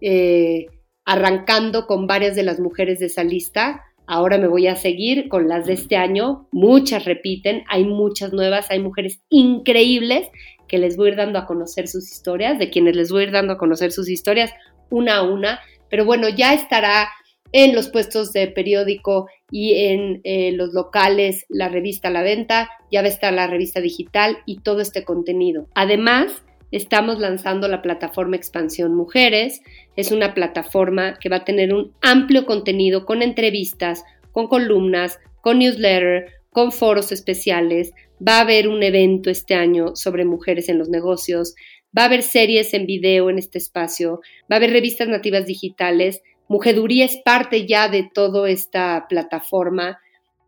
[0.01, 0.67] eh,
[1.05, 3.85] arrancando con varias de las mujeres de esa lista.
[4.13, 6.49] Ahora me voy a seguir con las de este año.
[6.51, 10.27] Muchas repiten, hay muchas nuevas, hay mujeres increíbles
[10.67, 13.27] que les voy a ir dando a conocer sus historias, de quienes les voy a
[13.27, 14.53] ir dando a conocer sus historias
[14.91, 15.61] una a una.
[15.89, 17.09] Pero bueno, ya estará
[17.53, 23.03] en los puestos de periódico y en eh, los locales la revista la venta, ya
[23.03, 25.69] va a estar la revista digital y todo este contenido.
[25.77, 26.33] Además,
[26.71, 29.61] estamos lanzando la plataforma Expansión Mujeres.
[29.97, 35.59] Es una plataforma que va a tener un amplio contenido con entrevistas, con columnas, con
[35.59, 37.93] newsletter, con foros especiales.
[38.27, 41.55] Va a haber un evento este año sobre mujeres en los negocios.
[41.97, 44.21] Va a haber series en video en este espacio.
[44.51, 50.01] Va a haber revistas nativas digitales Mujeduría es parte ya de toda esta plataforma.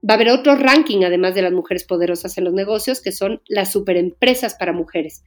[0.02, 3.40] Va a haber otro ranking, además de las mujeres poderosas en los negocios, que son
[3.46, 5.22] las superempresas para mujeres.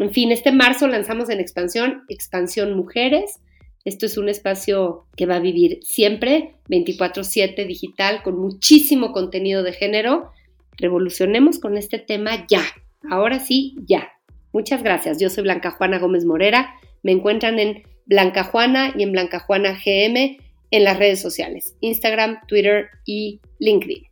[0.00, 3.38] En fin, este marzo lanzamos en expansión Expansión Mujeres.
[3.84, 9.74] Esto es un espacio que va a vivir siempre, 24/7 digital, con muchísimo contenido de
[9.74, 10.30] género.
[10.78, 12.62] Revolucionemos con este tema ya.
[13.10, 14.08] Ahora sí, ya.
[14.54, 15.20] Muchas gracias.
[15.20, 16.74] Yo soy Blanca Juana Gómez Morera.
[17.02, 20.38] Me encuentran en Blanca Juana y en Blanca Juana GM
[20.70, 24.04] en las redes sociales, Instagram, Twitter y LinkedIn.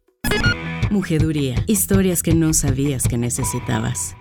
[0.91, 4.15] Mujeduría, historias que no sabías que necesitabas.